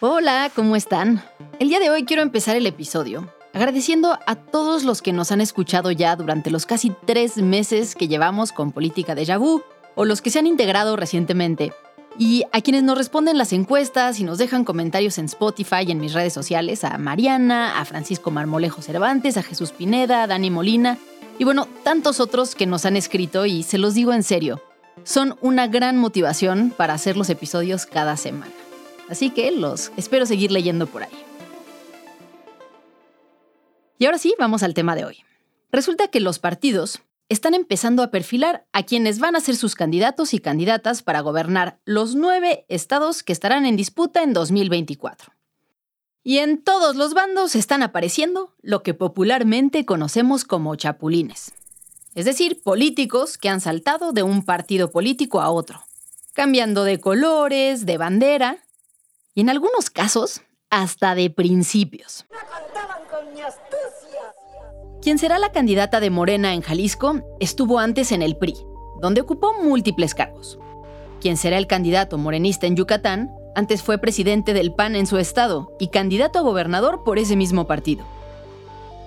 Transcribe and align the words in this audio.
Hola, 0.00 0.50
¿cómo 0.54 0.74
están? 0.76 1.22
El 1.60 1.68
día 1.68 1.78
de 1.78 1.88
hoy 1.88 2.04
quiero 2.04 2.22
empezar 2.22 2.56
el 2.56 2.66
episodio 2.66 3.32
agradeciendo 3.52 4.18
a 4.26 4.34
todos 4.34 4.82
los 4.82 5.00
que 5.00 5.12
nos 5.12 5.30
han 5.30 5.40
escuchado 5.40 5.92
ya 5.92 6.16
durante 6.16 6.50
los 6.50 6.66
casi 6.66 6.92
tres 7.06 7.36
meses 7.36 7.94
que 7.94 8.08
llevamos 8.08 8.50
con 8.50 8.72
Política 8.72 9.14
de 9.14 9.36
Vu 9.36 9.62
o 9.94 10.04
los 10.04 10.20
que 10.20 10.30
se 10.30 10.40
han 10.40 10.48
integrado 10.48 10.96
recientemente. 10.96 11.72
Y 12.18 12.42
a 12.52 12.60
quienes 12.60 12.82
nos 12.82 12.98
responden 12.98 13.38
las 13.38 13.52
encuestas 13.52 14.18
y 14.18 14.24
nos 14.24 14.38
dejan 14.38 14.64
comentarios 14.64 15.18
en 15.18 15.26
Spotify 15.26 15.84
y 15.86 15.92
en 15.92 16.00
mis 16.00 16.12
redes 16.12 16.32
sociales, 16.32 16.82
a 16.82 16.98
Mariana, 16.98 17.78
a 17.80 17.84
Francisco 17.84 18.32
Marmolejo 18.32 18.82
Cervantes, 18.82 19.36
a 19.36 19.42
Jesús 19.44 19.70
Pineda, 19.70 20.24
a 20.24 20.26
Dani 20.26 20.50
Molina 20.50 20.98
y 21.38 21.44
bueno, 21.44 21.68
tantos 21.84 22.18
otros 22.18 22.56
que 22.56 22.66
nos 22.66 22.84
han 22.84 22.96
escrito 22.96 23.46
y 23.46 23.62
se 23.62 23.78
los 23.78 23.94
digo 23.94 24.12
en 24.12 24.24
serio, 24.24 24.60
son 25.04 25.36
una 25.40 25.68
gran 25.68 25.96
motivación 25.98 26.72
para 26.76 26.94
hacer 26.94 27.16
los 27.16 27.30
episodios 27.30 27.86
cada 27.86 28.16
semana. 28.16 28.52
Así 29.08 29.30
que 29.30 29.50
los 29.50 29.92
espero 29.96 30.26
seguir 30.26 30.50
leyendo 30.50 30.86
por 30.86 31.02
ahí. 31.02 31.24
Y 33.98 34.06
ahora 34.06 34.18
sí, 34.18 34.34
vamos 34.38 34.62
al 34.62 34.74
tema 34.74 34.96
de 34.96 35.04
hoy. 35.04 35.18
Resulta 35.70 36.08
que 36.08 36.20
los 36.20 36.38
partidos 36.38 37.00
están 37.28 37.54
empezando 37.54 38.02
a 38.02 38.10
perfilar 38.10 38.66
a 38.72 38.82
quienes 38.82 39.18
van 39.18 39.36
a 39.36 39.40
ser 39.40 39.56
sus 39.56 39.74
candidatos 39.74 40.34
y 40.34 40.38
candidatas 40.38 41.02
para 41.02 41.20
gobernar 41.20 41.80
los 41.84 42.14
nueve 42.14 42.64
estados 42.68 43.22
que 43.22 43.32
estarán 43.32 43.66
en 43.66 43.76
disputa 43.76 44.22
en 44.22 44.32
2024. 44.32 45.32
Y 46.22 46.38
en 46.38 46.62
todos 46.62 46.96
los 46.96 47.12
bandos 47.12 47.54
están 47.54 47.82
apareciendo 47.82 48.54
lo 48.62 48.82
que 48.82 48.94
popularmente 48.94 49.84
conocemos 49.84 50.44
como 50.44 50.74
chapulines. 50.76 51.52
Es 52.14 52.24
decir, 52.24 52.62
políticos 52.62 53.36
que 53.36 53.48
han 53.48 53.60
saltado 53.60 54.12
de 54.12 54.22
un 54.22 54.44
partido 54.44 54.90
político 54.90 55.40
a 55.40 55.50
otro, 55.50 55.82
cambiando 56.32 56.84
de 56.84 57.00
colores, 57.00 57.84
de 57.84 57.98
bandera 57.98 58.63
y 59.34 59.40
en 59.40 59.50
algunos 59.50 59.90
casos 59.90 60.42
hasta 60.70 61.14
de 61.14 61.30
principios. 61.30 62.26
Quien 65.02 65.18
será 65.18 65.38
la 65.38 65.52
candidata 65.52 66.00
de 66.00 66.10
Morena 66.10 66.54
en 66.54 66.62
Jalisco 66.62 67.20
estuvo 67.40 67.78
antes 67.78 68.10
en 68.12 68.22
el 68.22 68.36
PRI, 68.36 68.54
donde 69.02 69.20
ocupó 69.20 69.52
múltiples 69.62 70.14
cargos. 70.14 70.58
Quien 71.20 71.36
será 71.36 71.58
el 71.58 71.66
candidato 71.66 72.16
morenista 72.16 72.66
en 72.66 72.76
Yucatán 72.76 73.30
antes 73.54 73.82
fue 73.82 73.98
presidente 73.98 74.52
del 74.52 74.72
PAN 74.72 74.96
en 74.96 75.06
su 75.06 75.18
estado 75.18 75.76
y 75.78 75.88
candidato 75.88 76.38
a 76.38 76.42
gobernador 76.42 77.04
por 77.04 77.18
ese 77.18 77.36
mismo 77.36 77.66
partido. 77.66 78.04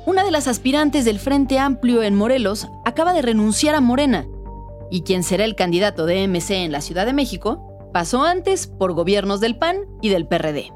Una 0.06 0.24
de 0.24 0.32
las 0.32 0.48
aspirantes 0.48 1.04
del 1.04 1.20
Frente 1.20 1.60
Amplio 1.60 2.02
en 2.02 2.16
Morelos 2.16 2.70
acaba 2.86 3.12
de 3.12 3.22
renunciar 3.22 3.76
a 3.76 3.82
Morena, 3.82 4.26
y 4.90 5.02
quien 5.02 5.24
será 5.24 5.44
el 5.44 5.56
candidato 5.56 6.06
de 6.06 6.28
MC 6.28 6.64
en 6.64 6.72
la 6.72 6.80
Ciudad 6.82 7.06
de 7.06 7.12
México 7.12 7.77
pasó 7.98 8.22
antes 8.22 8.68
por 8.68 8.94
gobiernos 8.94 9.40
del 9.40 9.58
PAN 9.58 9.78
y 10.04 10.10
del 10.10 10.28
PRD. 10.28 10.72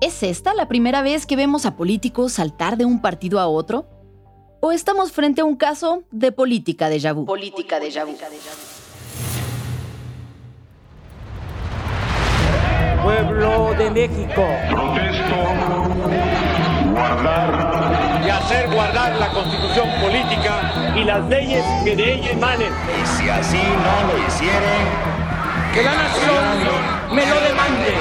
¿Es 0.00 0.22
esta 0.22 0.54
la 0.54 0.66
primera 0.66 1.02
vez 1.02 1.26
que 1.26 1.36
vemos 1.36 1.66
a 1.66 1.76
políticos 1.76 2.32
saltar 2.32 2.78
de 2.78 2.86
un 2.86 3.02
partido 3.02 3.38
a 3.38 3.46
otro? 3.48 3.86
¿O 4.62 4.72
estamos 4.72 5.12
frente 5.12 5.42
a 5.42 5.44
un 5.44 5.56
caso 5.56 6.04
de 6.10 6.32
política 6.32 6.88
de 6.88 7.12
vu? 7.12 7.26
Política 7.26 7.78
de 7.78 7.90
vu. 7.90 8.16
Pueblo 13.02 13.74
de 13.74 13.90
México. 13.90 14.42
Protesto 14.70 15.50
guardar 16.94 18.22
y 18.24 18.30
hacer 18.30 18.70
guardar 18.72 19.16
la 19.16 19.28
constitución 19.32 19.88
política 20.00 20.94
y 20.96 21.04
las 21.04 21.28
leyes 21.28 21.62
que 21.84 21.94
de 21.94 22.14
ella 22.14 22.30
emanen. 22.30 22.72
Y 22.72 23.06
si 23.06 23.28
así 23.28 23.58
no 23.58 24.12
lo 24.12 24.26
hicieren, 24.26 25.09
que 25.72 25.82
la 25.82 25.94
nación 25.94 27.14
me 27.14 27.26
lo 27.26 27.40
demande. 27.40 27.94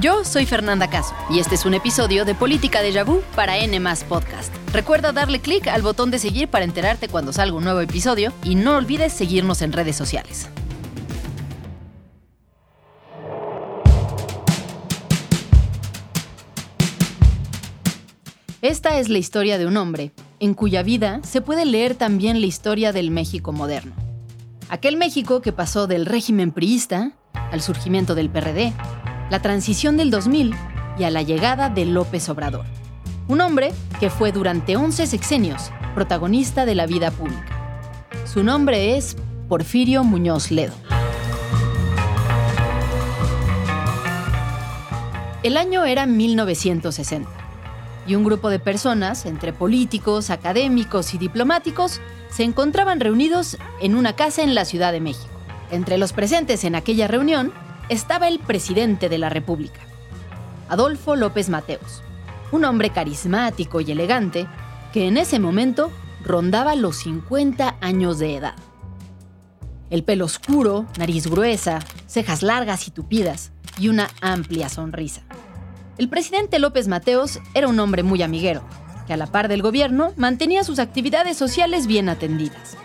Yo 0.00 0.24
soy 0.24 0.46
Fernanda 0.46 0.88
Caso 0.88 1.14
y 1.30 1.40
este 1.40 1.56
es 1.56 1.64
un 1.64 1.74
episodio 1.74 2.24
de 2.24 2.34
Política 2.34 2.80
de 2.80 3.02
Vu 3.02 3.22
para 3.34 3.58
N 3.58 3.80
Podcast. 4.08 4.54
Recuerda 4.72 5.12
darle 5.12 5.40
clic 5.40 5.66
al 5.66 5.82
botón 5.82 6.10
de 6.10 6.18
seguir 6.18 6.48
para 6.48 6.64
enterarte 6.64 7.08
cuando 7.08 7.32
salga 7.32 7.56
un 7.56 7.64
nuevo 7.64 7.80
episodio 7.80 8.32
y 8.44 8.54
no 8.54 8.76
olvides 8.76 9.12
seguirnos 9.12 9.62
en 9.62 9.72
redes 9.72 9.96
sociales. 9.96 10.48
Esta 18.62 18.98
es 18.98 19.08
la 19.08 19.18
historia 19.18 19.58
de 19.58 19.66
un 19.66 19.76
hombre, 19.76 20.12
en 20.40 20.54
cuya 20.54 20.82
vida 20.82 21.20
se 21.24 21.40
puede 21.40 21.64
leer 21.64 21.94
también 21.94 22.40
la 22.40 22.46
historia 22.46 22.92
del 22.92 23.10
México 23.10 23.52
moderno. 23.52 24.05
Aquel 24.68 24.96
México 24.96 25.40
que 25.42 25.52
pasó 25.52 25.86
del 25.86 26.06
régimen 26.06 26.50
priista 26.50 27.12
al 27.52 27.62
surgimiento 27.62 28.16
del 28.16 28.28
PRD, 28.28 28.72
la 29.30 29.40
transición 29.40 29.96
del 29.96 30.10
2000 30.10 30.56
y 30.98 31.04
a 31.04 31.10
la 31.10 31.22
llegada 31.22 31.70
de 31.70 31.84
López 31.84 32.28
Obrador. 32.28 32.66
Un 33.28 33.40
hombre 33.40 33.72
que 34.00 34.10
fue 34.10 34.32
durante 34.32 34.76
11 34.76 35.06
sexenios 35.06 35.70
protagonista 35.94 36.66
de 36.66 36.74
la 36.74 36.86
vida 36.86 37.12
pública. 37.12 38.08
Su 38.24 38.42
nombre 38.42 38.96
es 38.96 39.16
Porfirio 39.48 40.02
Muñoz 40.02 40.50
Ledo. 40.50 40.74
El 45.44 45.56
año 45.56 45.84
era 45.84 46.06
1960 46.06 47.30
y 48.04 48.16
un 48.16 48.24
grupo 48.24 48.50
de 48.50 48.58
personas, 48.58 49.26
entre 49.26 49.52
políticos, 49.52 50.30
académicos 50.30 51.14
y 51.14 51.18
diplomáticos, 51.18 52.00
se 52.30 52.44
encontraban 52.44 53.00
reunidos 53.00 53.56
en 53.80 53.94
una 53.94 54.14
casa 54.14 54.42
en 54.42 54.54
la 54.54 54.64
Ciudad 54.64 54.92
de 54.92 55.00
México. 55.00 55.30
Entre 55.70 55.98
los 55.98 56.12
presentes 56.12 56.64
en 56.64 56.74
aquella 56.74 57.08
reunión 57.08 57.52
estaba 57.88 58.28
el 58.28 58.38
presidente 58.38 59.08
de 59.08 59.18
la 59.18 59.28
República, 59.28 59.80
Adolfo 60.68 61.16
López 61.16 61.48
Mateos, 61.48 62.02
un 62.52 62.64
hombre 62.64 62.90
carismático 62.90 63.80
y 63.80 63.90
elegante 63.90 64.46
que 64.92 65.06
en 65.06 65.16
ese 65.16 65.38
momento 65.38 65.90
rondaba 66.24 66.74
los 66.74 66.96
50 66.96 67.76
años 67.80 68.18
de 68.18 68.36
edad. 68.36 68.54
El 69.90 70.02
pelo 70.02 70.24
oscuro, 70.24 70.86
nariz 70.98 71.28
gruesa, 71.28 71.78
cejas 72.06 72.42
largas 72.42 72.88
y 72.88 72.90
tupidas 72.90 73.52
y 73.78 73.88
una 73.88 74.08
amplia 74.20 74.68
sonrisa. 74.68 75.22
El 75.98 76.08
presidente 76.08 76.58
López 76.58 76.88
Mateos 76.88 77.40
era 77.54 77.68
un 77.68 77.78
hombre 77.78 78.02
muy 78.02 78.22
amiguero, 78.22 78.64
que 79.06 79.12
a 79.12 79.16
la 79.16 79.26
par 79.26 79.48
del 79.48 79.62
gobierno 79.62 80.12
mantenía 80.16 80.64
sus 80.64 80.78
actividades 80.78 81.36
sociales 81.36 81.86
bien 81.86 82.08
atendidas. 82.08 82.76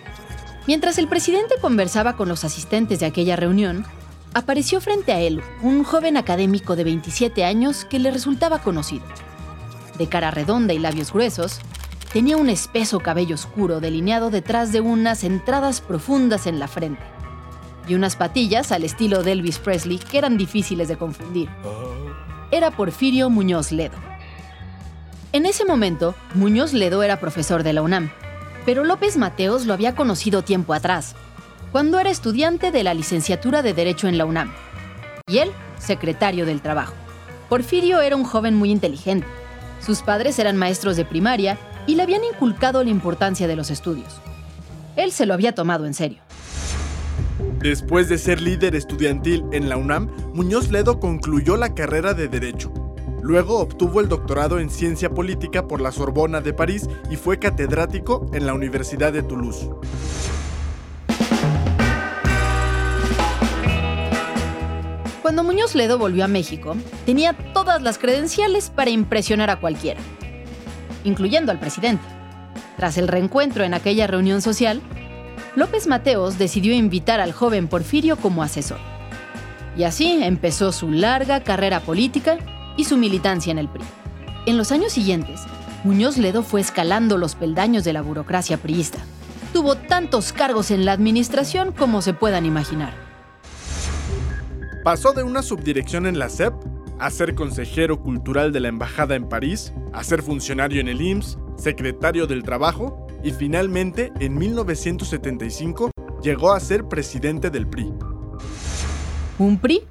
Mientras 0.67 0.97
el 0.97 1.07
presidente 1.07 1.55
conversaba 1.59 2.15
con 2.15 2.29
los 2.29 2.43
asistentes 2.43 2.99
de 2.99 3.07
aquella 3.07 3.35
reunión, 3.35 3.85
apareció 4.33 4.79
frente 4.79 5.11
a 5.11 5.19
él 5.19 5.41
un 5.61 5.83
joven 5.83 6.17
académico 6.17 6.75
de 6.75 6.83
27 6.83 7.43
años 7.43 7.85
que 7.85 7.99
le 7.99 8.11
resultaba 8.11 8.59
conocido. 8.59 9.05
De 9.97 10.07
cara 10.07 10.31
redonda 10.31 10.73
y 10.73 10.79
labios 10.79 11.11
gruesos, 11.11 11.59
tenía 12.13 12.37
un 12.37 12.49
espeso 12.49 12.99
cabello 12.99 13.35
oscuro 13.35 13.79
delineado 13.79 14.29
detrás 14.29 14.71
de 14.71 14.81
unas 14.81 15.23
entradas 15.23 15.81
profundas 15.81 16.45
en 16.47 16.59
la 16.59 16.67
frente 16.67 17.03
y 17.87 17.95
unas 17.95 18.15
patillas 18.15 18.71
al 18.71 18.83
estilo 18.83 19.23
de 19.23 19.33
Elvis 19.33 19.59
Presley 19.59 19.97
que 19.97 20.17
eran 20.17 20.37
difíciles 20.37 20.87
de 20.87 20.97
confundir. 20.97 21.49
Era 22.51 22.71
Porfirio 22.71 23.29
Muñoz 23.29 23.71
Ledo. 23.71 24.10
En 25.33 25.45
ese 25.45 25.63
momento, 25.63 26.13
Muñoz 26.35 26.73
Ledo 26.73 27.03
era 27.03 27.21
profesor 27.21 27.63
de 27.63 27.71
la 27.71 27.81
UNAM, 27.81 28.11
pero 28.65 28.83
López 28.83 29.15
Mateos 29.15 29.65
lo 29.65 29.73
había 29.73 29.95
conocido 29.95 30.41
tiempo 30.41 30.73
atrás, 30.73 31.15
cuando 31.71 31.99
era 31.99 32.09
estudiante 32.09 32.69
de 32.71 32.83
la 32.83 32.93
licenciatura 32.93 33.61
de 33.61 33.73
Derecho 33.73 34.09
en 34.09 34.17
la 34.17 34.25
UNAM, 34.25 34.51
y 35.29 35.37
él, 35.37 35.49
secretario 35.79 36.45
del 36.45 36.61
Trabajo. 36.61 36.93
Porfirio 37.47 38.01
era 38.01 38.17
un 38.17 38.25
joven 38.25 38.55
muy 38.55 38.71
inteligente. 38.71 39.25
Sus 39.79 40.01
padres 40.01 40.37
eran 40.37 40.57
maestros 40.57 40.97
de 40.97 41.05
primaria 41.05 41.57
y 41.87 41.95
le 41.95 42.03
habían 42.03 42.25
inculcado 42.25 42.83
la 42.83 42.89
importancia 42.89 43.47
de 43.47 43.55
los 43.55 43.71
estudios. 43.71 44.19
Él 44.97 45.13
se 45.13 45.25
lo 45.25 45.33
había 45.33 45.55
tomado 45.55 45.85
en 45.85 45.93
serio. 45.93 46.19
Después 47.59 48.09
de 48.09 48.17
ser 48.17 48.41
líder 48.41 48.75
estudiantil 48.75 49.45
en 49.53 49.69
la 49.69 49.77
UNAM, 49.77 50.09
Muñoz 50.33 50.71
Ledo 50.71 50.99
concluyó 50.99 51.55
la 51.55 51.73
carrera 51.73 52.13
de 52.13 52.27
Derecho. 52.27 52.90
Luego 53.21 53.59
obtuvo 53.59 54.01
el 54.01 54.09
doctorado 54.09 54.57
en 54.57 54.71
Ciencia 54.71 55.11
Política 55.11 55.67
por 55.67 55.79
la 55.79 55.91
Sorbona 55.91 56.41
de 56.41 56.53
París 56.53 56.89
y 57.11 57.17
fue 57.17 57.37
catedrático 57.37 58.25
en 58.33 58.47
la 58.47 58.53
Universidad 58.55 59.13
de 59.13 59.21
Toulouse. 59.21 59.69
Cuando 65.21 65.43
Muñoz 65.43 65.75
Ledo 65.75 65.99
volvió 65.99 66.25
a 66.25 66.27
México, 66.27 66.75
tenía 67.05 67.33
todas 67.53 67.83
las 67.83 67.99
credenciales 67.99 68.71
para 68.71 68.89
impresionar 68.89 69.51
a 69.51 69.59
cualquiera, 69.59 70.01
incluyendo 71.03 71.51
al 71.51 71.59
presidente. 71.59 72.03
Tras 72.75 72.97
el 72.97 73.07
reencuentro 73.07 73.63
en 73.63 73.75
aquella 73.75 74.07
reunión 74.07 74.41
social, 74.41 74.81
López 75.55 75.85
Mateos 75.85 76.39
decidió 76.39 76.73
invitar 76.73 77.19
al 77.19 77.33
joven 77.33 77.67
Porfirio 77.67 78.17
como 78.17 78.41
asesor. 78.41 78.79
Y 79.77 79.83
así 79.83 80.23
empezó 80.23 80.71
su 80.71 80.89
larga 80.91 81.43
carrera 81.43 81.81
política 81.81 82.39
y 82.77 82.85
su 82.85 82.97
militancia 82.97 83.51
en 83.51 83.57
el 83.57 83.69
PRI. 83.69 83.83
En 84.45 84.57
los 84.57 84.71
años 84.71 84.91
siguientes, 84.91 85.41
Muñoz 85.83 86.17
Ledo 86.17 86.43
fue 86.43 86.61
escalando 86.61 87.17
los 87.17 87.35
peldaños 87.35 87.83
de 87.83 87.93
la 87.93 88.01
burocracia 88.01 88.57
priista. 88.57 88.99
Tuvo 89.53 89.75
tantos 89.75 90.31
cargos 90.31 90.71
en 90.71 90.85
la 90.85 90.91
administración 90.93 91.71
como 91.71 92.01
se 92.01 92.13
puedan 92.13 92.45
imaginar. 92.45 92.93
Pasó 94.83 95.13
de 95.13 95.23
una 95.23 95.43
subdirección 95.43 96.07
en 96.07 96.17
la 96.17 96.29
SEP 96.29 96.53
a 96.99 97.09
ser 97.09 97.35
consejero 97.35 98.01
cultural 98.01 98.51
de 98.51 98.59
la 98.59 98.67
Embajada 98.67 99.15
en 99.15 99.27
París, 99.27 99.73
a 99.91 100.03
ser 100.03 100.21
funcionario 100.21 100.79
en 100.81 100.87
el 100.87 101.01
IMSS, 101.01 101.37
secretario 101.57 102.27
del 102.27 102.43
Trabajo 102.43 103.07
y 103.23 103.31
finalmente 103.31 104.11
en 104.19 104.37
1975 104.37 105.91
llegó 106.21 106.53
a 106.53 106.59
ser 106.59 106.87
presidente 106.87 107.49
del 107.49 107.67
PRI. 107.67 107.91
Un 109.39 109.57
PRI 109.57 109.83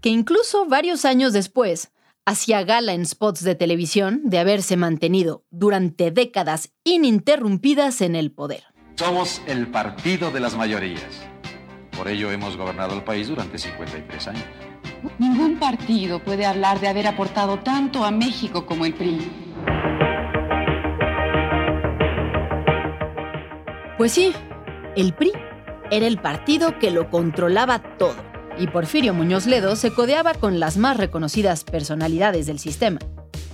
que 0.00 0.10
incluso 0.10 0.66
varios 0.66 1.04
años 1.04 1.32
después 1.32 1.90
hacía 2.28 2.62
gala 2.62 2.92
en 2.92 3.06
spots 3.06 3.42
de 3.42 3.54
televisión 3.54 4.20
de 4.24 4.38
haberse 4.38 4.76
mantenido 4.76 5.44
durante 5.50 6.10
décadas 6.10 6.74
ininterrumpidas 6.84 8.02
en 8.02 8.14
el 8.14 8.30
poder. 8.32 8.64
Somos 8.96 9.40
el 9.46 9.68
partido 9.68 10.30
de 10.30 10.40
las 10.40 10.54
mayorías. 10.54 11.22
Por 11.96 12.06
ello 12.06 12.30
hemos 12.30 12.56
gobernado 12.56 12.94
el 12.94 13.02
país 13.02 13.28
durante 13.28 13.56
53 13.56 14.28
años. 14.28 14.44
Ningún 15.18 15.58
partido 15.58 16.22
puede 16.22 16.44
hablar 16.44 16.80
de 16.80 16.88
haber 16.88 17.06
aportado 17.06 17.60
tanto 17.60 18.04
a 18.04 18.10
México 18.10 18.66
como 18.66 18.84
el 18.84 18.92
PRI. 18.92 19.32
Pues 23.96 24.12
sí, 24.12 24.34
el 24.96 25.14
PRI 25.14 25.32
era 25.90 26.06
el 26.06 26.20
partido 26.20 26.78
que 26.78 26.90
lo 26.90 27.08
controlaba 27.08 27.78
todo, 27.96 28.16
y 28.58 28.66
Porfirio 28.66 29.14
Muñoz 29.14 29.46
Ledo 29.46 29.76
se 29.76 29.92
codeaba 29.92 30.34
con 30.34 30.60
las 30.60 30.76
más 30.76 30.96
reconocidas 30.96 31.64
personalidades 31.64 32.46
del 32.46 32.58
sistema. 32.58 32.98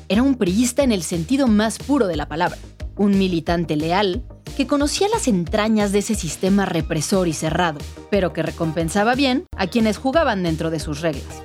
Era 0.08 0.22
un 0.22 0.36
priista 0.36 0.82
en 0.82 0.92
el 0.92 1.02
sentido 1.02 1.46
más 1.46 1.78
puro 1.78 2.06
de 2.06 2.16
la 2.16 2.28
palabra, 2.28 2.58
un 2.96 3.18
militante 3.18 3.76
leal 3.76 4.22
que 4.56 4.66
conocía 4.66 5.08
las 5.08 5.26
entrañas 5.26 5.92
de 5.92 5.98
ese 5.98 6.14
sistema 6.14 6.64
represor 6.64 7.28
y 7.28 7.32
cerrado, 7.32 7.78
pero 8.10 8.32
que 8.32 8.42
recompensaba 8.42 9.14
bien 9.14 9.44
a 9.56 9.66
quienes 9.66 9.98
jugaban 9.98 10.42
dentro 10.42 10.70
de 10.70 10.80
sus 10.80 11.00
reglas. 11.00 11.42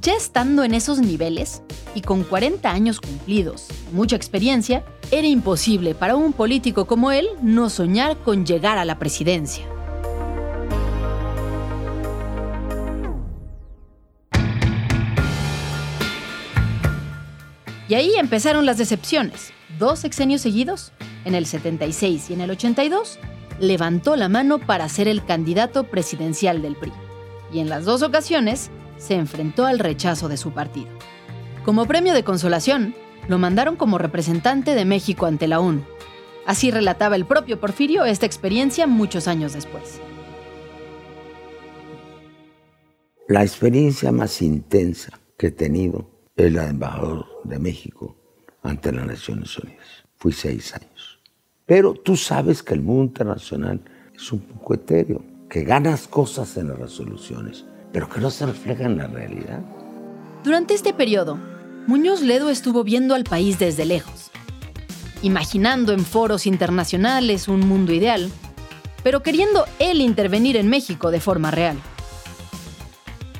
Ya 0.00 0.14
estando 0.14 0.64
en 0.64 0.74
esos 0.74 0.98
niveles, 0.98 1.62
y 1.94 2.02
con 2.02 2.24
40 2.24 2.68
años 2.70 3.00
cumplidos, 3.00 3.68
mucha 3.92 4.16
experiencia, 4.16 4.84
era 5.10 5.26
imposible 5.26 5.94
para 5.94 6.16
un 6.16 6.32
político 6.32 6.86
como 6.86 7.12
él 7.12 7.28
no 7.40 7.70
soñar 7.70 8.16
con 8.18 8.44
llegar 8.44 8.76
a 8.76 8.84
la 8.84 8.98
presidencia. 8.98 9.73
Y 17.94 17.96
ahí 17.96 18.14
empezaron 18.16 18.66
las 18.66 18.76
decepciones. 18.76 19.52
Dos 19.78 20.00
sexenios 20.00 20.40
seguidos, 20.40 20.90
en 21.24 21.36
el 21.36 21.46
76 21.46 22.28
y 22.28 22.32
en 22.32 22.40
el 22.40 22.50
82, 22.50 23.20
levantó 23.60 24.16
la 24.16 24.28
mano 24.28 24.58
para 24.58 24.88
ser 24.88 25.06
el 25.06 25.24
candidato 25.24 25.84
presidencial 25.84 26.60
del 26.60 26.74
PRI. 26.74 26.90
Y 27.52 27.60
en 27.60 27.68
las 27.68 27.84
dos 27.84 28.02
ocasiones 28.02 28.72
se 28.98 29.14
enfrentó 29.14 29.64
al 29.64 29.78
rechazo 29.78 30.28
de 30.28 30.36
su 30.36 30.50
partido. 30.50 30.88
Como 31.64 31.86
premio 31.86 32.14
de 32.14 32.24
consolación, 32.24 32.96
lo 33.28 33.38
mandaron 33.38 33.76
como 33.76 33.96
representante 33.96 34.74
de 34.74 34.84
México 34.84 35.26
ante 35.26 35.46
la 35.46 35.60
ONU. 35.60 35.84
Así 36.46 36.72
relataba 36.72 37.14
el 37.14 37.26
propio 37.26 37.60
Porfirio 37.60 38.04
esta 38.06 38.26
experiencia 38.26 38.88
muchos 38.88 39.28
años 39.28 39.52
después. 39.52 40.00
La 43.28 43.44
experiencia 43.44 44.10
más 44.10 44.42
intensa 44.42 45.20
que 45.38 45.46
he 45.46 45.52
tenido 45.52 46.13
de 46.36 46.46
embajador 46.46 47.26
de 47.44 47.58
México 47.58 48.16
ante 48.62 48.92
las 48.92 49.06
Naciones 49.06 49.56
Unidas. 49.58 49.86
Fui 50.16 50.32
seis 50.32 50.74
años. 50.74 51.20
Pero 51.66 51.94
tú 51.94 52.16
sabes 52.16 52.62
que 52.62 52.74
el 52.74 52.82
mundo 52.82 53.04
internacional 53.04 53.80
es 54.14 54.32
un 54.32 54.40
poco 54.40 54.74
etéreo, 54.74 55.24
que 55.48 55.64
ganas 55.64 56.08
cosas 56.08 56.56
en 56.56 56.68
las 56.68 56.78
resoluciones, 56.78 57.64
pero 57.92 58.08
que 58.08 58.20
no 58.20 58.30
se 58.30 58.46
reflejan 58.46 58.92
en 58.92 58.98
la 58.98 59.06
realidad. 59.06 59.60
Durante 60.42 60.74
este 60.74 60.92
periodo, 60.92 61.38
Muñoz 61.86 62.20
Ledo 62.20 62.50
estuvo 62.50 62.84
viendo 62.84 63.14
al 63.14 63.24
país 63.24 63.58
desde 63.58 63.84
lejos, 63.84 64.30
imaginando 65.22 65.92
en 65.92 66.04
foros 66.04 66.46
internacionales 66.46 67.48
un 67.48 67.60
mundo 67.60 67.92
ideal, 67.92 68.30
pero 69.02 69.22
queriendo 69.22 69.66
él 69.78 70.00
intervenir 70.00 70.56
en 70.56 70.68
México 70.68 71.10
de 71.10 71.20
forma 71.20 71.50
real. 71.50 71.78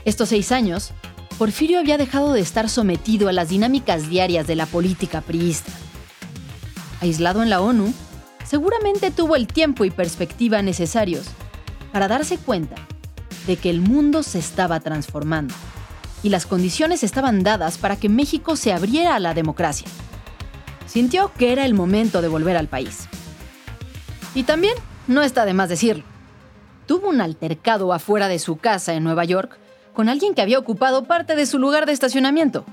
Estos 0.04 0.28
seis 0.28 0.52
años, 0.52 0.92
Porfirio 1.38 1.80
había 1.80 1.98
dejado 1.98 2.32
de 2.32 2.40
estar 2.40 2.68
sometido 2.68 3.28
a 3.28 3.32
las 3.32 3.48
dinámicas 3.48 4.08
diarias 4.08 4.46
de 4.46 4.54
la 4.54 4.66
política 4.66 5.20
priista. 5.20 5.72
Aislado 7.00 7.42
en 7.42 7.50
la 7.50 7.60
ONU, 7.60 7.92
seguramente 8.44 9.10
tuvo 9.10 9.34
el 9.34 9.48
tiempo 9.48 9.84
y 9.84 9.90
perspectiva 9.90 10.62
necesarios 10.62 11.26
para 11.92 12.06
darse 12.06 12.38
cuenta 12.38 12.76
de 13.48 13.56
que 13.56 13.68
el 13.68 13.80
mundo 13.80 14.22
se 14.22 14.38
estaba 14.38 14.78
transformando 14.78 15.54
y 16.22 16.28
las 16.28 16.46
condiciones 16.46 17.02
estaban 17.02 17.42
dadas 17.42 17.78
para 17.78 17.96
que 17.96 18.08
México 18.08 18.54
se 18.54 18.72
abriera 18.72 19.16
a 19.16 19.20
la 19.20 19.34
democracia. 19.34 19.88
Sintió 20.86 21.32
que 21.36 21.52
era 21.52 21.66
el 21.66 21.74
momento 21.74 22.22
de 22.22 22.28
volver 22.28 22.56
al 22.56 22.68
país. 22.68 23.08
Y 24.36 24.44
también, 24.44 24.74
no 25.08 25.22
está 25.22 25.44
de 25.44 25.52
más 25.52 25.68
decirlo, 25.68 26.04
tuvo 26.86 27.08
un 27.08 27.20
altercado 27.20 27.92
afuera 27.92 28.28
de 28.28 28.38
su 28.38 28.56
casa 28.56 28.94
en 28.94 29.02
Nueva 29.02 29.24
York 29.24 29.58
con 29.94 30.08
alguien 30.08 30.34
que 30.34 30.42
había 30.42 30.58
ocupado 30.58 31.04
parte 31.04 31.36
de 31.36 31.46
su 31.46 31.58
lugar 31.58 31.86
de 31.86 31.92
estacionamiento. 31.92 32.66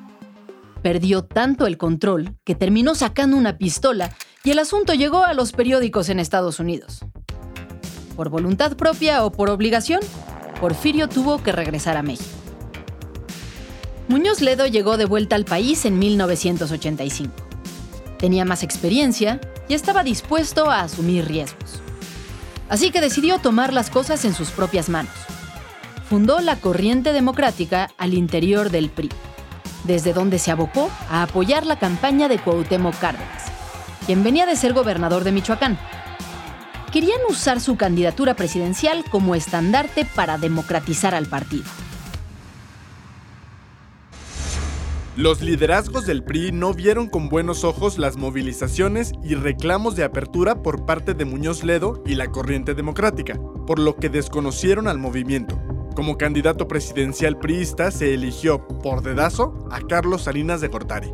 Perdió 0.82 1.24
tanto 1.24 1.68
el 1.68 1.78
control 1.78 2.36
que 2.44 2.56
terminó 2.56 2.96
sacando 2.96 3.38
una 3.38 3.58
pistola 3.58 4.12
y 4.44 4.52
el 4.52 4.60
asunto 4.60 4.94
llegó 4.94 5.24
a 5.24 5.34
los 5.34 5.52
periódicos 5.52 6.10
en 6.10 6.20
Estados 6.20 6.60
Unidos. 6.60 7.06
Por 8.16 8.30
voluntad 8.30 8.76
propia 8.76 9.24
o 9.24 9.32
por 9.32 9.50
obligación, 9.50 10.02
Porfirio 10.60 11.08
tuvo 11.08 11.42
que 11.42 11.52
regresar 11.52 11.96
a 11.96 12.04
México. 12.04 12.30
Muñoz 14.08 14.42
Ledo 14.42 14.66
llegó 14.66 14.98
de 14.98 15.06
vuelta 15.06 15.36
al 15.36 15.46
país 15.46 15.86
en 15.86 15.98
1985. 15.98 17.34
Tenía 18.18 18.44
más 18.46 18.64
experiencia 18.64 19.40
y 19.70 19.74
estaba 19.74 20.04
dispuesto 20.04 20.70
a 20.70 20.82
asumir 20.82 21.26
riesgos. 21.26 21.82
Así 22.68 22.92
que 22.92 23.02
decidió 23.02 23.40
tomar 23.40 23.74
las 23.74 23.90
cosas 23.90 24.26
en 24.26 24.34
sus 24.34 24.50
propias 24.52 24.90
manos. 24.90 25.14
Fundó 26.12 26.42
la 26.42 26.58
Corriente 26.58 27.14
Democrática 27.14 27.90
al 27.98 28.14
interior 28.14 28.70
del 28.70 28.90
PRI, 28.90 29.08
desde 29.86 30.12
donde 30.12 30.40
se 30.40 30.52
abocó 30.52 30.92
a 31.10 31.24
apoyar 31.24 31.66
la 31.66 31.80
campaña 31.80 32.28
de 32.28 32.38
Cuauhtémoc 32.38 33.00
Cárdenas, 33.00 33.46
quien 34.06 34.22
venía 34.22 34.46
de 34.46 34.58
ser 34.58 34.74
gobernador 34.74 35.24
de 35.24 35.32
Michoacán. 35.32 35.80
Querían 36.92 37.22
usar 37.30 37.62
su 37.62 37.78
candidatura 37.78 38.34
presidencial 38.34 39.06
como 39.10 39.36
estandarte 39.36 40.04
para 40.04 40.38
democratizar 40.38 41.16
al 41.16 41.28
partido. 41.28 41.64
Los 45.16 45.42
liderazgos 45.42 46.06
del 46.06 46.26
PRI 46.26 46.52
no 46.52 46.74
vieron 46.74 47.08
con 47.08 47.30
buenos 47.30 47.64
ojos 47.64 47.98
las 47.98 48.18
movilizaciones 48.18 49.14
y 49.24 49.36
reclamos 49.36 49.96
de 49.96 50.04
apertura 50.04 50.62
por 50.62 50.86
parte 50.86 51.14
de 51.14 51.24
Muñoz 51.24 51.64
Ledo 51.64 52.04
y 52.06 52.16
la 52.16 52.28
Corriente 52.28 52.74
Democrática, 52.74 53.40
por 53.66 53.80
lo 53.80 53.96
que 53.96 54.10
desconocieron 54.10 54.90
al 54.90 54.98
movimiento. 54.98 55.71
Como 55.96 56.18
candidato 56.18 56.68
presidencial 56.68 57.38
priista 57.38 57.92
se 57.92 58.14
eligió 58.14 58.66
por 58.68 59.04
dedazo 59.04 59.68
a 59.72 59.82
Carlos 59.82 60.24
Salinas 60.24 60.62
de 60.62 60.70
Gortari. 60.70 61.12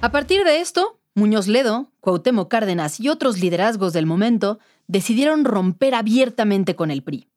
A 0.00 0.10
partir 0.10 0.44
de 0.44 0.60
esto, 0.60 0.98
Muñoz 1.14 1.46
Ledo, 1.46 1.90
Cuauhtémoc 2.00 2.50
Cárdenas 2.50 2.98
y 3.00 3.08
otros 3.08 3.38
liderazgos 3.38 3.92
del 3.92 4.04
momento 4.04 4.58
decidieron 4.88 5.44
romper 5.44 5.94
abiertamente 5.94 6.74
con 6.74 6.90
el 6.90 7.02
PRI. 7.02 7.28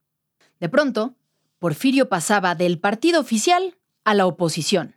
De 0.59 0.67
pronto, 0.67 1.13
Porfirio 1.59 2.09
pasaba 2.09 2.55
del 2.55 2.79
partido 2.79 3.21
oficial 3.21 3.75
a 4.03 4.13
la 4.15 4.25
oposición. 4.25 4.95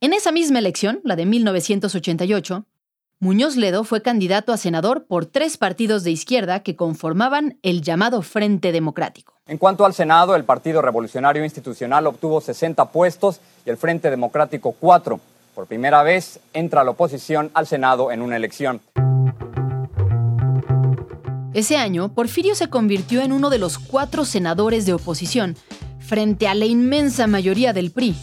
En 0.00 0.12
esa 0.12 0.32
misma 0.32 0.58
elección, 0.58 1.00
la 1.04 1.16
de 1.16 1.26
1988, 1.26 2.66
Muñoz 3.20 3.56
Ledo 3.56 3.84
fue 3.84 4.02
candidato 4.02 4.52
a 4.52 4.56
senador 4.56 5.06
por 5.06 5.24
tres 5.24 5.56
partidos 5.56 6.04
de 6.04 6.10
izquierda 6.10 6.60
que 6.60 6.76
conformaban 6.76 7.58
el 7.62 7.80
llamado 7.80 8.22
Frente 8.22 8.72
Democrático. 8.72 9.34
En 9.46 9.56
cuanto 9.56 9.86
al 9.86 9.94
Senado, 9.94 10.34
el 10.34 10.44
Partido 10.44 10.82
Revolucionario 10.82 11.44
Institucional 11.44 12.06
obtuvo 12.06 12.40
60 12.40 12.84
puestos 12.86 13.40
y 13.64 13.70
el 13.70 13.76
Frente 13.76 14.10
Democrático 14.10 14.72
4. 14.72 15.20
Por 15.54 15.66
primera 15.66 16.02
vez 16.02 16.40
entra 16.52 16.82
la 16.82 16.90
oposición 16.90 17.50
al 17.54 17.66
Senado 17.66 18.10
en 18.10 18.20
una 18.20 18.36
elección. 18.36 18.80
Ese 21.54 21.76
año, 21.76 22.12
Porfirio 22.12 22.56
se 22.56 22.68
convirtió 22.68 23.22
en 23.22 23.32
uno 23.32 23.48
de 23.48 23.58
los 23.58 23.78
cuatro 23.78 24.24
senadores 24.24 24.86
de 24.86 24.94
oposición 24.94 25.56
frente 26.00 26.48
a 26.48 26.54
la 26.54 26.64
inmensa 26.64 27.28
mayoría 27.28 27.72
del 27.72 27.92
PRI, 27.92 28.16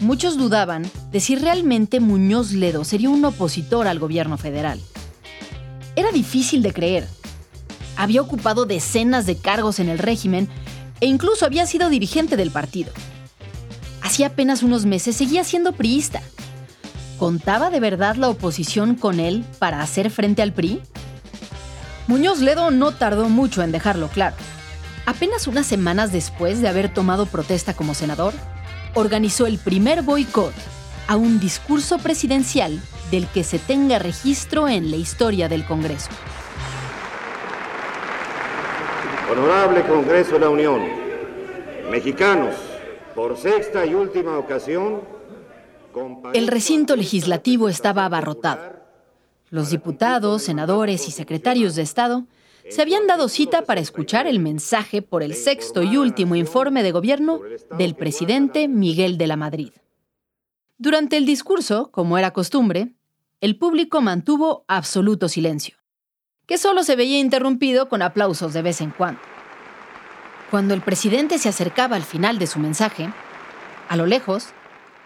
muchos 0.00 0.36
dudaban 0.36 0.90
de 1.12 1.20
si 1.20 1.36
realmente 1.36 2.00
Muñoz 2.00 2.52
Ledo 2.52 2.84
sería 2.84 3.10
un 3.10 3.24
opositor 3.24 3.86
al 3.86 3.98
gobierno 3.98 4.38
federal. 4.38 4.80
Era 5.96 6.10
difícil 6.12 6.62
de 6.62 6.72
creer. 6.72 7.08
Había 7.96 8.22
ocupado 8.22 8.64
decenas 8.64 9.26
de 9.26 9.36
cargos 9.36 9.78
en 9.78 9.88
el 9.88 9.98
régimen 9.98 10.48
e 11.00 11.06
incluso 11.06 11.44
había 11.44 11.66
sido 11.66 11.88
dirigente 11.88 12.36
del 12.36 12.50
partido. 12.50 12.92
Hacía 14.02 14.28
apenas 14.28 14.62
unos 14.62 14.86
meses 14.86 15.16
seguía 15.16 15.44
siendo 15.44 15.72
priista. 15.72 16.22
¿Contaba 17.18 17.70
de 17.70 17.80
verdad 17.80 18.16
la 18.16 18.28
oposición 18.28 18.94
con 18.94 19.20
él 19.20 19.44
para 19.58 19.82
hacer 19.82 20.10
frente 20.10 20.42
al 20.42 20.52
PRI? 20.52 20.80
Muñoz 22.06 22.40
Ledo 22.40 22.70
no 22.70 22.92
tardó 22.92 23.28
mucho 23.28 23.62
en 23.62 23.72
dejarlo 23.72 24.08
claro. 24.08 24.36
Apenas 25.06 25.46
unas 25.46 25.66
semanas 25.66 26.12
después 26.12 26.60
de 26.60 26.68
haber 26.68 26.92
tomado 26.92 27.26
protesta 27.26 27.74
como 27.74 27.94
senador, 27.94 28.32
organizó 28.94 29.46
el 29.46 29.58
primer 29.58 30.02
boicot 30.02 30.54
a 31.06 31.16
un 31.16 31.40
discurso 31.40 31.98
presidencial 31.98 32.80
del 33.10 33.26
que 33.26 33.44
se 33.44 33.58
tenga 33.58 33.98
registro 33.98 34.68
en 34.68 34.90
la 34.90 34.96
historia 34.96 35.48
del 35.48 35.64
Congreso. 35.64 36.10
Honorable 39.30 39.82
Congreso 39.86 40.32
de 40.32 40.40
la 40.40 40.50
Unión, 40.50 40.80
mexicanos, 41.90 42.54
por 43.14 43.36
sexta 43.36 43.86
y 43.86 43.94
última 43.94 44.38
ocasión, 44.38 45.02
el 46.34 46.48
recinto 46.48 46.94
legislativo 46.94 47.68
estaba 47.68 48.04
abarrotado. 48.04 48.80
Los 49.50 49.70
diputados, 49.70 50.42
senadores 50.42 51.08
y 51.08 51.10
secretarios 51.10 51.74
de 51.74 51.82
Estado 51.82 52.24
se 52.70 52.82
habían 52.82 53.06
dado 53.06 53.28
cita 53.28 53.62
para 53.62 53.80
escuchar 53.80 54.26
el 54.26 54.38
mensaje 54.38 55.02
por 55.02 55.22
el 55.22 55.34
sexto 55.34 55.82
y 55.82 55.96
último 55.96 56.36
informe 56.36 56.82
de 56.82 56.92
gobierno 56.92 57.40
del 57.76 57.96
presidente 57.96 58.68
Miguel 58.68 59.18
de 59.18 59.26
la 59.26 59.36
Madrid. 59.36 59.72
Durante 60.78 61.16
el 61.16 61.26
discurso, 61.26 61.90
como 61.90 62.16
era 62.16 62.32
costumbre, 62.32 62.94
el 63.40 63.58
público 63.58 64.00
mantuvo 64.00 64.64
absoluto 64.68 65.28
silencio, 65.28 65.78
que 66.46 66.58
solo 66.58 66.84
se 66.84 66.96
veía 66.96 67.18
interrumpido 67.18 67.88
con 67.88 68.02
aplausos 68.02 68.52
de 68.52 68.62
vez 68.62 68.80
en 68.80 68.90
cuando. 68.90 69.20
Cuando 70.50 70.72
el 70.74 70.80
presidente 70.80 71.38
se 71.38 71.48
acercaba 71.48 71.96
al 71.96 72.04
final 72.04 72.38
de 72.38 72.46
su 72.46 72.58
mensaje, 72.58 73.12
a 73.88 73.96
lo 73.96 74.06
lejos, 74.06 74.48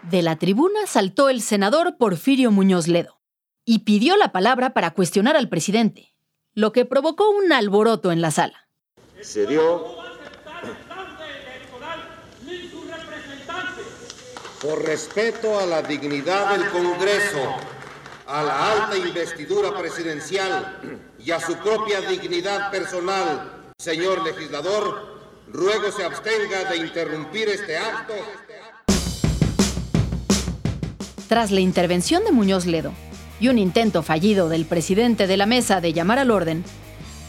de 0.03 0.21
la 0.21 0.35
tribuna 0.35 0.85
saltó 0.85 1.29
el 1.29 1.41
senador 1.41 1.97
Porfirio 1.97 2.51
Muñoz 2.51 2.87
Ledo 2.87 3.19
y 3.65 3.79
pidió 3.79 4.17
la 4.17 4.31
palabra 4.31 4.73
para 4.73 4.91
cuestionar 4.91 5.35
al 5.35 5.49
presidente, 5.49 6.14
lo 6.55 6.71
que 6.71 6.85
provocó 6.85 7.29
un 7.29 7.51
alboroto 7.51 8.13
en 8.13 8.21
la 8.21 8.31
sala. 8.31 8.67
Se 9.21 9.45
dio 9.45 9.85
por 14.61 14.83
respeto 14.83 15.59
a 15.59 15.65
la 15.65 15.81
dignidad 15.81 16.57
del 16.57 16.69
Congreso, 16.69 17.55
a 18.25 18.41
la 18.41 18.71
alta 18.71 18.97
investidura 18.97 19.77
presidencial 19.77 21.01
y 21.19 21.31
a 21.31 21.39
su 21.39 21.55
propia 21.57 22.01
dignidad 22.01 22.71
personal, 22.71 23.73
señor 23.77 24.23
legislador, 24.23 25.19
ruego 25.51 25.91
se 25.91 26.03
abstenga 26.03 26.63
de 26.71 26.77
interrumpir 26.77 27.49
este 27.49 27.77
acto. 27.77 28.13
Tras 31.27 31.51
la 31.51 31.59
intervención 31.59 32.23
de 32.23 32.31
Muñoz 32.31 32.65
Ledo 32.65 32.93
y 33.39 33.49
un 33.49 33.57
intento 33.57 34.03
fallido 34.03 34.49
del 34.49 34.65
presidente 34.65 35.27
de 35.27 35.37
la 35.37 35.45
mesa 35.45 35.81
de 35.81 35.93
llamar 35.93 36.19
al 36.19 36.31
orden, 36.31 36.63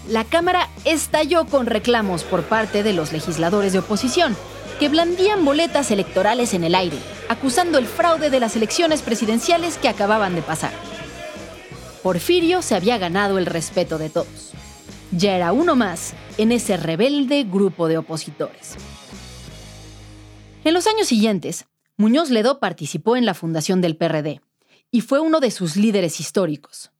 la 0.09 0.25
Cámara 0.25 0.69
estalló 0.85 1.47
con 1.47 1.67
reclamos 1.67 2.23
por 2.23 2.45
parte 2.45 2.83
de 2.83 2.93
los 2.93 3.13
legisladores 3.13 3.73
de 3.73 3.81
oposición, 3.81 4.37
que 4.79 4.89
blandían 4.89 5.45
boletas 5.45 5.91
electorales 5.91 6.55
en 6.55 6.63
el 6.63 6.75
aire, 6.75 6.99
acusando 7.29 7.79
el 7.79 7.87
fraude 7.87 8.31
de 8.31 8.39
las 8.39 8.55
elecciones 8.55 9.03
presidenciales 9.03 9.79
que 9.79 9.89
acababan 9.89 10.35
de 10.35 10.43
pasar. 10.43 10.73
Porfirio 12.03 12.63
se 12.63 12.77
había 12.77 12.99
ganado 12.99 13.39
el 13.39 13.47
respeto 13.47 13.99
de 13.99 14.11
todos. 14.11 14.53
Ya 15.11 15.35
era 15.35 15.53
uno 15.53 15.75
más 15.75 16.15
en 16.39 16.53
ese 16.53 16.77
rebelde 16.77 17.43
grupo 17.45 17.89
de 17.89 17.99
opositores. 17.99 18.77
En 20.63 20.75
los 20.75 20.87
años 20.87 21.09
siguientes, 21.09 21.67
Muñoz 21.97 22.31
Ledo 22.31 22.61
participó 22.61 23.17
en 23.17 23.25
la 23.25 23.35
fundación 23.35 23.81
del 23.81 23.97
PRD 23.97 24.41
y 24.91 25.01
fue 25.01 25.21
uno 25.21 25.41
de 25.41 25.51
sus 25.51 25.77
líderes 25.77 26.21
históricos. 26.21 26.91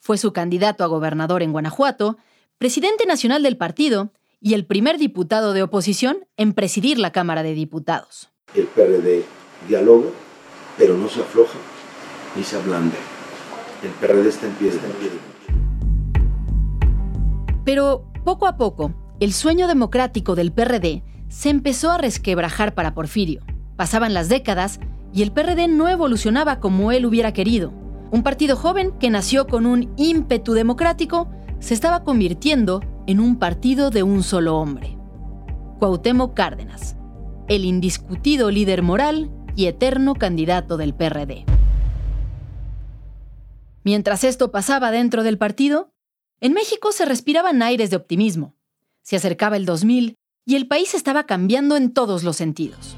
Fue 0.00 0.18
su 0.18 0.32
candidato 0.32 0.84
a 0.84 0.88
gobernador 0.88 1.42
en 1.42 1.52
Guanajuato, 1.52 2.16
presidente 2.58 3.06
nacional 3.06 3.42
del 3.42 3.56
partido 3.56 4.12
y 4.40 4.54
el 4.54 4.66
primer 4.66 4.98
diputado 4.98 5.52
de 5.52 5.62
oposición 5.62 6.26
en 6.36 6.52
presidir 6.52 6.98
la 6.98 7.12
Cámara 7.12 7.42
de 7.42 7.54
Diputados. 7.54 8.30
El 8.54 8.66
PRD 8.66 9.24
dialoga, 9.68 10.10
pero 10.78 10.96
no 10.96 11.08
se 11.08 11.20
afloja 11.20 11.58
ni 12.36 12.44
se 12.44 12.56
ablanda. 12.56 12.96
El 13.82 13.90
PRD 13.90 14.28
está 14.28 14.46
en 14.46 14.52
pie, 14.54 14.68
está 14.68 14.86
en 14.86 14.92
pie. 14.92 15.10
Pero 17.64 18.10
poco 18.24 18.46
a 18.46 18.56
poco, 18.56 18.94
el 19.18 19.32
sueño 19.32 19.66
democrático 19.66 20.34
del 20.34 20.52
PRD 20.52 21.02
se 21.28 21.50
empezó 21.50 21.90
a 21.90 21.98
resquebrajar 21.98 22.74
para 22.74 22.94
Porfirio. 22.94 23.42
Pasaban 23.76 24.14
las 24.14 24.28
décadas 24.28 24.78
y 25.16 25.22
el 25.22 25.32
PRD 25.32 25.66
no 25.66 25.88
evolucionaba 25.88 26.60
como 26.60 26.92
él 26.92 27.06
hubiera 27.06 27.32
querido. 27.32 27.72
Un 28.10 28.22
partido 28.22 28.54
joven 28.54 28.92
que 29.00 29.08
nació 29.08 29.46
con 29.46 29.64
un 29.64 29.90
ímpetu 29.96 30.52
democrático 30.52 31.30
se 31.58 31.72
estaba 31.72 32.04
convirtiendo 32.04 32.82
en 33.06 33.20
un 33.20 33.38
partido 33.38 33.88
de 33.88 34.02
un 34.02 34.22
solo 34.22 34.58
hombre. 34.58 34.98
Cuauhtémoc 35.78 36.34
Cárdenas, 36.34 36.96
el 37.48 37.64
indiscutido 37.64 38.50
líder 38.50 38.82
moral 38.82 39.30
y 39.56 39.68
eterno 39.68 40.16
candidato 40.16 40.76
del 40.76 40.94
PRD. 40.94 41.46
Mientras 43.84 44.22
esto 44.22 44.50
pasaba 44.50 44.90
dentro 44.90 45.22
del 45.22 45.38
partido, 45.38 45.94
en 46.42 46.52
México 46.52 46.92
se 46.92 47.06
respiraban 47.06 47.62
aires 47.62 47.88
de 47.88 47.96
optimismo. 47.96 48.54
Se 49.00 49.16
acercaba 49.16 49.56
el 49.56 49.64
2000 49.64 50.18
y 50.44 50.56
el 50.56 50.68
país 50.68 50.92
estaba 50.92 51.24
cambiando 51.24 51.78
en 51.78 51.94
todos 51.94 52.22
los 52.22 52.36
sentidos. 52.36 52.96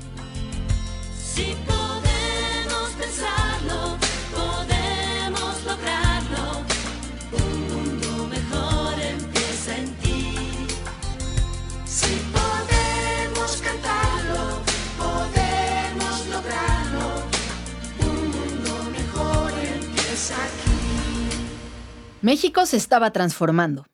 México 22.28 22.66
se 22.66 22.76
estaba 22.76 23.10
transformando. 23.10 23.86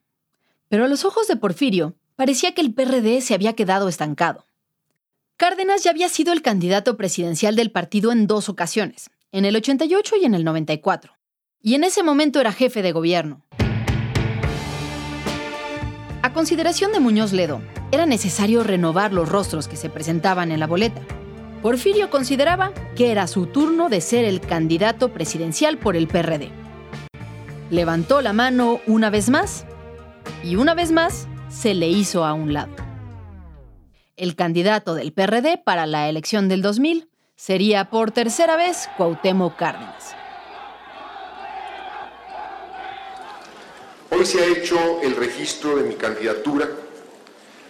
Pero 0.68 0.86
a 0.86 0.88
los 0.88 1.04
ojos 1.04 1.28
de 1.28 1.36
Porfirio, 1.36 1.94
parecía 2.16 2.52
que 2.52 2.62
el 2.62 2.74
PRD 2.74 3.20
se 3.20 3.32
había 3.32 3.52
quedado 3.52 3.86
estancado. 3.86 4.48
Cárdenas 5.36 5.84
ya 5.84 5.92
había 5.92 6.08
sido 6.08 6.32
el 6.32 6.42
candidato 6.42 6.96
presidencial 6.96 7.54
del 7.54 7.70
partido 7.70 8.10
en 8.10 8.26
dos 8.26 8.48
ocasiones, 8.48 9.08
en 9.30 9.44
el 9.44 9.54
88 9.54 10.16
y 10.20 10.24
en 10.24 10.34
el 10.34 10.42
94, 10.42 11.16
y 11.60 11.76
en 11.76 11.84
ese 11.84 12.02
momento 12.02 12.40
era 12.40 12.50
jefe 12.50 12.82
de 12.82 12.90
gobierno. 12.90 13.46
A 16.22 16.32
consideración 16.32 16.90
de 16.90 16.98
Muñoz 16.98 17.32
Ledo, 17.32 17.62
era 17.92 18.04
necesario 18.04 18.64
renovar 18.64 19.12
los 19.12 19.28
rostros 19.28 19.68
que 19.68 19.76
se 19.76 19.90
presentaban 19.90 20.50
en 20.50 20.58
la 20.58 20.66
boleta. 20.66 21.02
Porfirio 21.62 22.10
consideraba 22.10 22.74
que 22.96 23.12
era 23.12 23.28
su 23.28 23.46
turno 23.46 23.88
de 23.88 24.00
ser 24.00 24.24
el 24.24 24.40
candidato 24.40 25.12
presidencial 25.12 25.78
por 25.78 25.94
el 25.94 26.08
PRD 26.08 26.63
levantó 27.74 28.22
la 28.22 28.32
mano 28.32 28.80
una 28.86 29.10
vez 29.10 29.28
más 29.28 29.66
y 30.42 30.56
una 30.56 30.74
vez 30.74 30.92
más 30.92 31.26
se 31.50 31.74
le 31.74 31.88
hizo 31.88 32.24
a 32.24 32.32
un 32.32 32.52
lado. 32.52 32.74
El 34.16 34.36
candidato 34.36 34.94
del 34.94 35.12
PRD 35.12 35.58
para 35.58 35.86
la 35.86 36.08
elección 36.08 36.48
del 36.48 36.62
2000 36.62 37.10
sería 37.34 37.90
por 37.90 38.12
tercera 38.12 38.56
vez 38.56 38.88
Cuauhtémoc 38.96 39.56
Cárdenas. 39.56 40.14
Hoy 44.10 44.24
se 44.24 44.40
ha 44.40 44.46
hecho 44.46 45.00
el 45.02 45.16
registro 45.16 45.76
de 45.76 45.82
mi 45.82 45.96
candidatura 45.96 46.68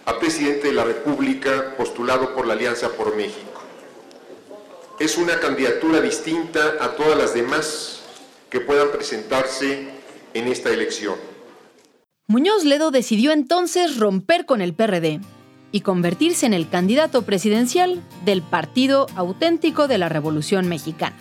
a 0.05 0.19
presidente 0.19 0.67
de 0.67 0.73
la 0.73 0.83
República 0.83 1.73
postulado 1.75 2.35
por 2.35 2.45
la 2.45 2.53
Alianza 2.53 2.89
por 2.89 3.15
México. 3.15 3.63
Es 4.99 5.17
una 5.17 5.39
candidatura 5.39 5.99
distinta 5.99 6.75
a 6.79 6.95
todas 6.95 7.17
las 7.17 7.33
demás 7.33 8.03
que 8.51 8.59
puedan 8.59 8.91
presentarse 8.91 9.94
en 10.35 10.49
esta 10.49 10.69
elección. 10.69 11.15
Muñoz 12.27 12.65
Ledo 12.65 12.91
decidió 12.91 13.31
entonces 13.31 13.97
romper 13.97 14.45
con 14.45 14.61
el 14.61 14.73
PRD 14.73 15.21
y 15.71 15.81
convertirse 15.81 16.45
en 16.45 16.53
el 16.53 16.69
candidato 16.69 17.23
presidencial 17.23 18.03
del 18.25 18.41
Partido 18.41 19.07
Auténtico 19.15 19.87
de 19.87 19.97
la 19.97 20.09
Revolución 20.09 20.67
Mexicana, 20.67 21.15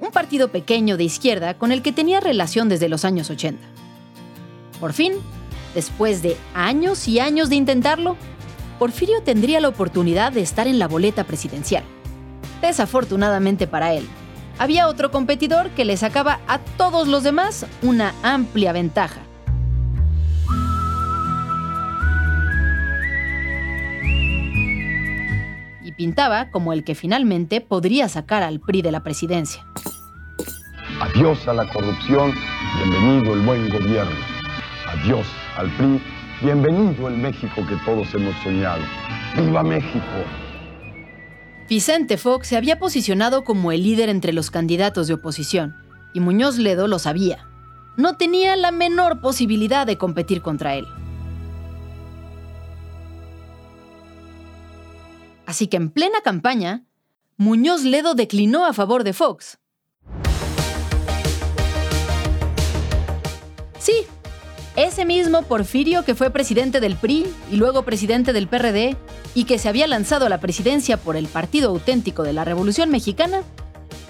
un 0.00 0.10
partido 0.10 0.48
pequeño 0.48 0.96
de 0.96 1.04
izquierda 1.04 1.54
con 1.54 1.72
el 1.72 1.82
que 1.82 1.92
tenía 1.92 2.20
relación 2.20 2.68
desde 2.68 2.88
los 2.88 3.04
años 3.04 3.30
80. 3.30 3.60
Por 4.78 4.92
fin, 4.92 5.14
después 5.74 6.22
de 6.22 6.36
años 6.54 7.08
y 7.08 7.18
años 7.18 7.48
de 7.50 7.56
intentarlo, 7.56 8.16
Porfirio 8.78 9.22
tendría 9.22 9.60
la 9.60 9.68
oportunidad 9.68 10.32
de 10.32 10.40
estar 10.40 10.68
en 10.68 10.78
la 10.78 10.88
boleta 10.88 11.24
presidencial. 11.24 11.84
Desafortunadamente 12.62 13.66
para 13.66 13.92
él, 13.92 14.06
había 14.60 14.88
otro 14.88 15.10
competidor 15.10 15.70
que 15.70 15.86
le 15.86 15.96
sacaba 15.96 16.38
a 16.46 16.58
todos 16.58 17.08
los 17.08 17.24
demás 17.24 17.66
una 17.80 18.12
amplia 18.22 18.72
ventaja. 18.72 19.22
Y 25.82 25.92
pintaba 25.92 26.50
como 26.50 26.74
el 26.74 26.84
que 26.84 26.94
finalmente 26.94 27.62
podría 27.62 28.08
sacar 28.10 28.42
al 28.42 28.60
PRI 28.60 28.82
de 28.82 28.92
la 28.92 29.02
presidencia. 29.02 29.64
Adiós 31.00 31.48
a 31.48 31.54
la 31.54 31.66
corrupción, 31.66 32.34
bienvenido 32.76 33.32
el 33.32 33.40
buen 33.40 33.70
gobierno. 33.70 34.14
Adiós 34.86 35.26
al 35.56 35.70
PRI, 35.70 36.02
Bienvenido 36.42 37.06
el 37.06 37.18
México 37.18 37.66
que 37.68 37.76
todos 37.84 38.14
hemos 38.14 38.34
soñado. 38.42 38.80
¡Viva 39.36 39.62
México! 39.62 40.49
Vicente 41.70 42.16
Fox 42.16 42.48
se 42.48 42.56
había 42.56 42.80
posicionado 42.80 43.44
como 43.44 43.70
el 43.70 43.84
líder 43.84 44.08
entre 44.08 44.32
los 44.32 44.50
candidatos 44.50 45.06
de 45.06 45.14
oposición, 45.14 45.76
y 46.12 46.18
Muñoz 46.18 46.58
Ledo 46.58 46.88
lo 46.88 46.98
sabía. 46.98 47.48
No 47.96 48.16
tenía 48.16 48.56
la 48.56 48.72
menor 48.72 49.20
posibilidad 49.20 49.86
de 49.86 49.96
competir 49.96 50.42
contra 50.42 50.74
él. 50.74 50.84
Así 55.46 55.68
que 55.68 55.76
en 55.76 55.90
plena 55.90 56.20
campaña, 56.22 56.86
Muñoz 57.36 57.84
Ledo 57.84 58.14
declinó 58.14 58.66
a 58.66 58.72
favor 58.72 59.04
de 59.04 59.12
Fox. 59.12 59.60
Ese 64.76 65.04
mismo 65.04 65.42
Porfirio 65.42 66.04
que 66.04 66.14
fue 66.14 66.30
presidente 66.30 66.80
del 66.80 66.96
PRI 66.96 67.26
y 67.50 67.56
luego 67.56 67.82
presidente 67.82 68.32
del 68.32 68.46
PRD 68.46 68.96
y 69.34 69.44
que 69.44 69.58
se 69.58 69.68
había 69.68 69.86
lanzado 69.86 70.26
a 70.26 70.28
la 70.28 70.40
presidencia 70.40 70.96
por 70.96 71.16
el 71.16 71.26
Partido 71.26 71.70
Auténtico 71.70 72.22
de 72.22 72.32
la 72.32 72.44
Revolución 72.44 72.90
Mexicana, 72.90 73.42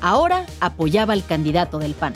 ahora 0.00 0.46
apoyaba 0.60 1.12
al 1.12 1.24
candidato 1.24 1.78
del 1.78 1.94
PAN. 1.94 2.14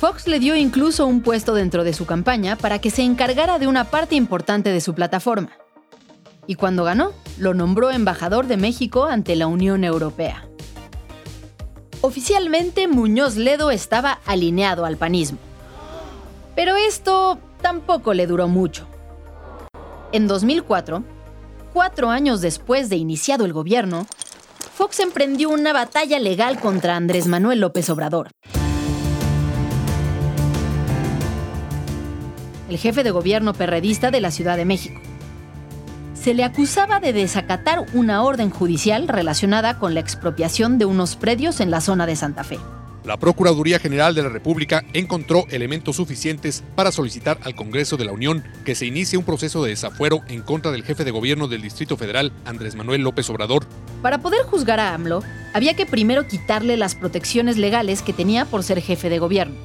Fox 0.00 0.26
le 0.26 0.38
dio 0.38 0.54
incluso 0.54 1.06
un 1.06 1.22
puesto 1.22 1.54
dentro 1.54 1.84
de 1.84 1.92
su 1.92 2.06
campaña 2.06 2.56
para 2.56 2.80
que 2.80 2.90
se 2.90 3.02
encargara 3.02 3.58
de 3.58 3.66
una 3.66 3.84
parte 3.84 4.14
importante 4.14 4.70
de 4.70 4.80
su 4.80 4.94
plataforma 4.94 5.50
y 6.48 6.54
cuando 6.54 6.82
ganó, 6.82 7.12
lo 7.36 7.52
nombró 7.54 7.90
embajador 7.90 8.46
de 8.46 8.56
México 8.56 9.04
ante 9.04 9.36
la 9.36 9.46
Unión 9.46 9.84
Europea. 9.84 10.48
Oficialmente, 12.00 12.88
Muñoz 12.88 13.36
Ledo 13.36 13.70
estaba 13.70 14.20
alineado 14.24 14.86
al 14.86 14.96
panismo. 14.96 15.38
Pero 16.58 16.74
esto 16.74 17.38
tampoco 17.62 18.14
le 18.14 18.26
duró 18.26 18.48
mucho. 18.48 18.88
En 20.10 20.26
2004, 20.26 21.04
cuatro 21.72 22.10
años 22.10 22.40
después 22.40 22.88
de 22.88 22.96
iniciado 22.96 23.44
el 23.44 23.52
gobierno, 23.52 24.08
Fox 24.74 24.98
emprendió 24.98 25.50
una 25.50 25.72
batalla 25.72 26.18
legal 26.18 26.58
contra 26.58 26.96
Andrés 26.96 27.28
Manuel 27.28 27.60
López 27.60 27.88
Obrador. 27.90 28.30
El 32.68 32.76
jefe 32.76 33.04
de 33.04 33.12
gobierno 33.12 33.52
perredista 33.52 34.10
de 34.10 34.20
la 34.20 34.32
Ciudad 34.32 34.56
de 34.56 34.64
México 34.64 35.00
se 36.14 36.34
le 36.34 36.42
acusaba 36.42 36.98
de 36.98 37.12
desacatar 37.12 37.86
una 37.94 38.24
orden 38.24 38.50
judicial 38.50 39.06
relacionada 39.06 39.78
con 39.78 39.94
la 39.94 40.00
expropiación 40.00 40.76
de 40.78 40.86
unos 40.86 41.14
predios 41.14 41.60
en 41.60 41.70
la 41.70 41.80
zona 41.80 42.04
de 42.04 42.16
Santa 42.16 42.42
Fe. 42.42 42.58
La 43.08 43.16
Procuraduría 43.16 43.78
General 43.78 44.14
de 44.14 44.22
la 44.22 44.28
República 44.28 44.84
encontró 44.92 45.46
elementos 45.48 45.96
suficientes 45.96 46.62
para 46.74 46.92
solicitar 46.92 47.38
al 47.42 47.54
Congreso 47.54 47.96
de 47.96 48.04
la 48.04 48.12
Unión 48.12 48.44
que 48.66 48.74
se 48.74 48.84
inicie 48.84 49.16
un 49.16 49.24
proceso 49.24 49.64
de 49.64 49.70
desafuero 49.70 50.20
en 50.28 50.42
contra 50.42 50.72
del 50.72 50.84
jefe 50.84 51.04
de 51.04 51.10
gobierno 51.10 51.48
del 51.48 51.62
Distrito 51.62 51.96
Federal, 51.96 52.32
Andrés 52.44 52.74
Manuel 52.74 53.00
López 53.00 53.30
Obrador. 53.30 53.64
Para 54.02 54.18
poder 54.18 54.42
juzgar 54.42 54.78
a 54.78 54.92
AMLO, 54.92 55.22
había 55.54 55.72
que 55.72 55.86
primero 55.86 56.28
quitarle 56.28 56.76
las 56.76 56.96
protecciones 56.96 57.56
legales 57.56 58.02
que 58.02 58.12
tenía 58.12 58.44
por 58.44 58.62
ser 58.62 58.82
jefe 58.82 59.08
de 59.08 59.18
gobierno. 59.18 59.56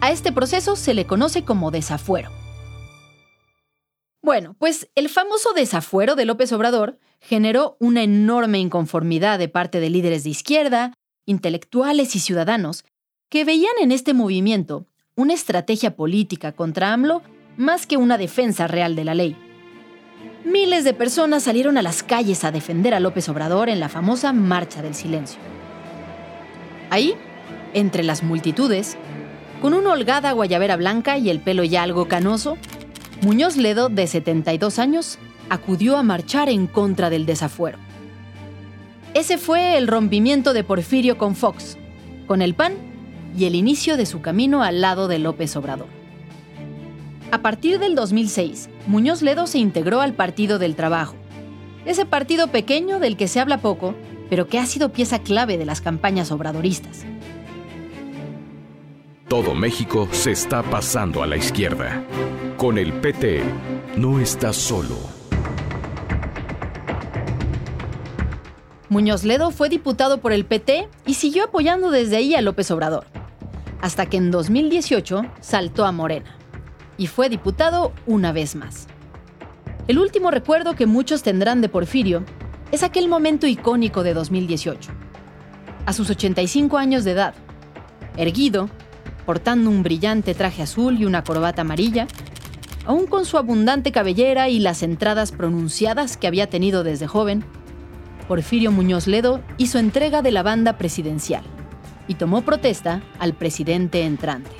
A 0.00 0.10
este 0.10 0.32
proceso 0.32 0.76
se 0.76 0.94
le 0.94 1.04
conoce 1.04 1.44
como 1.44 1.70
desafuero. 1.70 2.30
Bueno, 4.22 4.56
pues 4.58 4.88
el 4.94 5.10
famoso 5.10 5.52
desafuero 5.52 6.14
de 6.14 6.24
López 6.24 6.50
Obrador 6.54 6.98
generó 7.20 7.76
una 7.80 8.02
enorme 8.02 8.60
inconformidad 8.60 9.38
de 9.38 9.50
parte 9.50 9.78
de 9.78 9.90
líderes 9.90 10.24
de 10.24 10.30
izquierda, 10.30 10.94
intelectuales 11.26 12.16
y 12.16 12.20
ciudadanos, 12.20 12.84
que 13.28 13.44
veían 13.44 13.74
en 13.80 13.92
este 13.92 14.14
movimiento 14.14 14.86
una 15.14 15.34
estrategia 15.34 15.96
política 15.96 16.52
contra 16.52 16.92
AMLO 16.92 17.22
más 17.56 17.86
que 17.86 17.96
una 17.96 18.18
defensa 18.18 18.66
real 18.66 18.96
de 18.96 19.04
la 19.04 19.14
ley. 19.14 19.36
Miles 20.44 20.84
de 20.84 20.94
personas 20.94 21.42
salieron 21.42 21.76
a 21.76 21.82
las 21.82 22.02
calles 22.02 22.44
a 22.44 22.52
defender 22.52 22.94
a 22.94 23.00
López 23.00 23.28
Obrador 23.28 23.68
en 23.68 23.80
la 23.80 23.88
famosa 23.88 24.32
Marcha 24.32 24.80
del 24.80 24.94
Silencio. 24.94 25.40
Ahí, 26.90 27.14
entre 27.74 28.04
las 28.04 28.22
multitudes, 28.22 28.96
con 29.60 29.74
una 29.74 29.90
holgada 29.90 30.32
guayabera 30.32 30.76
blanca 30.76 31.18
y 31.18 31.30
el 31.30 31.40
pelo 31.40 31.64
ya 31.64 31.82
algo 31.82 32.06
canoso, 32.06 32.58
Muñoz 33.22 33.56
Ledo, 33.56 33.88
de 33.88 34.06
72 34.06 34.78
años, 34.78 35.18
acudió 35.48 35.96
a 35.96 36.02
marchar 36.02 36.48
en 36.48 36.66
contra 36.66 37.10
del 37.10 37.26
desafuero. 37.26 37.78
Ese 39.16 39.38
fue 39.38 39.78
el 39.78 39.88
rompimiento 39.88 40.52
de 40.52 40.62
Porfirio 40.62 41.16
con 41.16 41.36
Fox, 41.36 41.78
con 42.26 42.42
el 42.42 42.52
PAN 42.52 42.74
y 43.34 43.46
el 43.46 43.54
inicio 43.54 43.96
de 43.96 44.04
su 44.04 44.20
camino 44.20 44.62
al 44.62 44.82
lado 44.82 45.08
de 45.08 45.18
López 45.18 45.56
Obrador. 45.56 45.86
A 47.30 47.38
partir 47.38 47.78
del 47.78 47.94
2006, 47.94 48.68
Muñoz 48.86 49.22
Ledo 49.22 49.46
se 49.46 49.56
integró 49.56 50.02
al 50.02 50.12
Partido 50.12 50.58
del 50.58 50.76
Trabajo, 50.76 51.14
ese 51.86 52.04
partido 52.04 52.48
pequeño 52.48 52.98
del 52.98 53.16
que 53.16 53.26
se 53.26 53.40
habla 53.40 53.62
poco, 53.62 53.94
pero 54.28 54.48
que 54.48 54.58
ha 54.58 54.66
sido 54.66 54.92
pieza 54.92 55.20
clave 55.20 55.56
de 55.56 55.64
las 55.64 55.80
campañas 55.80 56.30
obradoristas. 56.30 57.06
Todo 59.28 59.54
México 59.54 60.10
se 60.12 60.32
está 60.32 60.62
pasando 60.62 61.22
a 61.22 61.26
la 61.26 61.38
izquierda. 61.38 62.04
Con 62.58 62.76
el 62.76 62.92
PT, 62.92 63.42
no 63.96 64.20
estás 64.20 64.56
solo. 64.56 65.15
Muñoz 68.88 69.24
Ledo 69.24 69.50
fue 69.50 69.68
diputado 69.68 70.18
por 70.18 70.32
el 70.32 70.44
PT 70.44 70.88
y 71.06 71.14
siguió 71.14 71.44
apoyando 71.44 71.90
desde 71.90 72.16
ahí 72.16 72.36
a 72.36 72.40
López 72.40 72.70
Obrador, 72.70 73.04
hasta 73.80 74.06
que 74.06 74.16
en 74.16 74.30
2018 74.30 75.22
saltó 75.40 75.84
a 75.84 75.92
Morena 75.92 76.36
y 76.96 77.08
fue 77.08 77.28
diputado 77.28 77.92
una 78.06 78.30
vez 78.30 78.54
más. 78.54 78.86
El 79.88 79.98
último 79.98 80.30
recuerdo 80.30 80.76
que 80.76 80.86
muchos 80.86 81.24
tendrán 81.24 81.60
de 81.60 81.68
Porfirio 81.68 82.24
es 82.70 82.84
aquel 82.84 83.08
momento 83.08 83.48
icónico 83.48 84.04
de 84.04 84.14
2018. 84.14 84.90
A 85.84 85.92
sus 85.92 86.08
85 86.08 86.78
años 86.78 87.02
de 87.02 87.12
edad, 87.12 87.34
erguido, 88.16 88.68
portando 89.24 89.68
un 89.68 89.82
brillante 89.82 90.34
traje 90.34 90.62
azul 90.62 91.00
y 91.00 91.04
una 91.04 91.24
corbata 91.24 91.62
amarilla, 91.62 92.06
aún 92.84 93.06
con 93.06 93.24
su 93.24 93.36
abundante 93.36 93.90
cabellera 93.90 94.48
y 94.48 94.60
las 94.60 94.84
entradas 94.84 95.32
pronunciadas 95.32 96.16
que 96.16 96.28
había 96.28 96.48
tenido 96.48 96.84
desde 96.84 97.08
joven, 97.08 97.44
Porfirio 98.26 98.72
Muñoz 98.72 99.06
Ledo 99.06 99.40
hizo 99.56 99.78
entrega 99.78 100.20
de 100.20 100.32
la 100.32 100.42
banda 100.42 100.78
presidencial 100.78 101.44
y 102.08 102.16
tomó 102.16 102.42
protesta 102.42 103.02
al 103.18 103.34
presidente 103.34 104.02
entrante, 104.02 104.50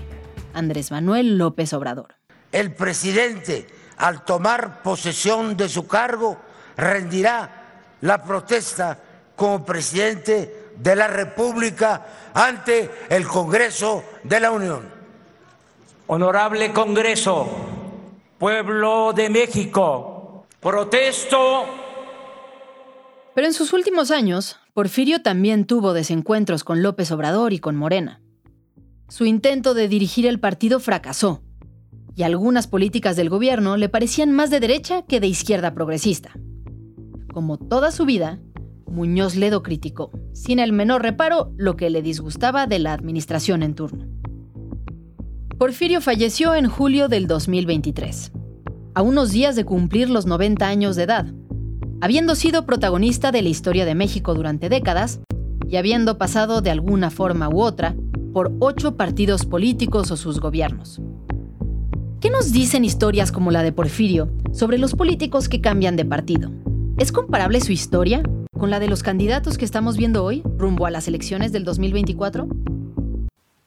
Andrés 0.55 0.91
Manuel 0.91 1.37
López 1.37 1.73
Obrador. 1.73 2.15
El 2.53 2.75
presidente, 2.75 3.67
al 3.97 4.25
tomar 4.25 4.83
posesión 4.83 5.57
de 5.57 5.69
su 5.69 5.87
cargo, 5.87 6.39
rendirá 6.77 7.83
la 8.03 8.23
protesta 8.23 8.99
como 9.35 9.65
presidente 9.65 10.71
de 10.77 10.97
la 10.97 11.09
República 11.09 12.07
ante 12.35 12.91
el 13.09 13.27
Congreso 13.27 14.05
de 14.23 14.41
la 14.41 14.53
Unión. 14.53 14.89
Honorable 16.07 16.73
Congreso, 16.73 17.49
pueblo 18.39 19.13
de 19.13 19.29
México, 19.29 20.47
protesto. 20.61 21.86
Pero 23.37 23.49
en 23.49 23.53
sus 23.53 23.75
últimos 23.75 24.11
años, 24.11 24.57
Porfirio 24.73 25.21
también 25.21 25.67
tuvo 25.67 25.93
desencuentros 25.93 26.65
con 26.65 26.83
López 26.83 27.13
Obrador 27.13 27.53
y 27.53 27.59
con 27.59 27.77
Morena. 27.77 28.23
Su 29.09 29.27
intento 29.27 29.75
de 29.75 29.89
dirigir 29.89 30.25
el 30.25 30.41
partido 30.41 30.81
fracasó, 30.81 31.43
y 32.15 32.23
algunas 32.23 32.67
políticas 32.67 33.15
del 33.15 33.29
gobierno 33.29 33.77
le 33.77 33.91
parecían 33.91 34.33
más 34.33 34.49
de 34.49 34.59
derecha 34.59 35.03
que 35.03 35.21
de 35.21 35.27
izquierda 35.27 35.75
progresista. 35.75 36.31
Como 37.31 37.59
toda 37.59 37.91
su 37.91 38.07
vida, 38.07 38.41
Muñoz 38.87 39.37
Ledo 39.37 39.63
criticó, 39.63 40.13
sin 40.33 40.59
el 40.59 40.73
menor 40.73 41.03
reparo, 41.03 41.53
lo 41.59 41.77
que 41.77 41.91
le 41.91 42.01
disgustaba 42.01 42.67
de 42.67 42.79
la 42.79 42.95
administración 42.95 43.63
en 43.63 43.75
turno. 43.75 44.07
Porfirio 45.59 46.01
falleció 46.01 46.55
en 46.55 46.71
julio 46.71 47.09
del 47.09 47.27
2023, 47.27 48.33
a 48.95 49.03
unos 49.03 49.31
días 49.31 49.57
de 49.57 49.67
cumplir 49.67 50.09
los 50.09 50.25
90 50.25 50.67
años 50.67 50.97
de 50.97 51.03
edad, 51.03 51.27
habiendo 52.01 52.35
sido 52.35 52.67
protagonista 52.67 53.33
de 53.33 53.43
la 53.43 53.49
historia 53.49 53.85
de 53.85 53.95
México 53.95 54.35
durante 54.35 54.69
décadas 54.69 55.21
y 55.69 55.77
habiendo 55.77 56.19
pasado 56.19 56.61
de 56.61 56.71
alguna 56.71 57.11
forma 57.11 57.49
u 57.49 57.61
otra 57.61 57.97
por 58.33 58.53
ocho 58.61 58.97
partidos 58.97 59.47
políticos 59.47 60.11
o 60.11 60.17
sus 60.17 60.41
gobiernos. 60.41 61.01
¿Qué 62.21 62.31
nos 62.31 62.53
dicen 62.53 62.85
historias 62.85 63.33
como 63.33 63.51
la 63.51 63.63
de 63.63 63.73
Porfirio 63.73 64.31
sobre 64.53 64.79
los 64.79 64.95
políticos 64.95 65.49
que 65.49 65.61
cambian 65.61 65.97
de 65.97 66.05
partido? 66.05 66.51
¿Es 66.99 67.13
comparable 67.13 67.61
su 67.61 67.73
historia 67.73 68.23
con 68.59 68.71
la 68.71 68.81
de 68.81 68.89
los 68.89 69.03
candidatos 69.03 69.59
que 69.59 69.65
estamos 69.65 69.97
viendo 69.97 70.25
hoy 70.25 70.43
rumbo 70.57 70.87
a 70.87 70.91
las 70.91 71.09
elecciones 71.09 71.53
del 71.53 71.65
2024? 71.65 72.49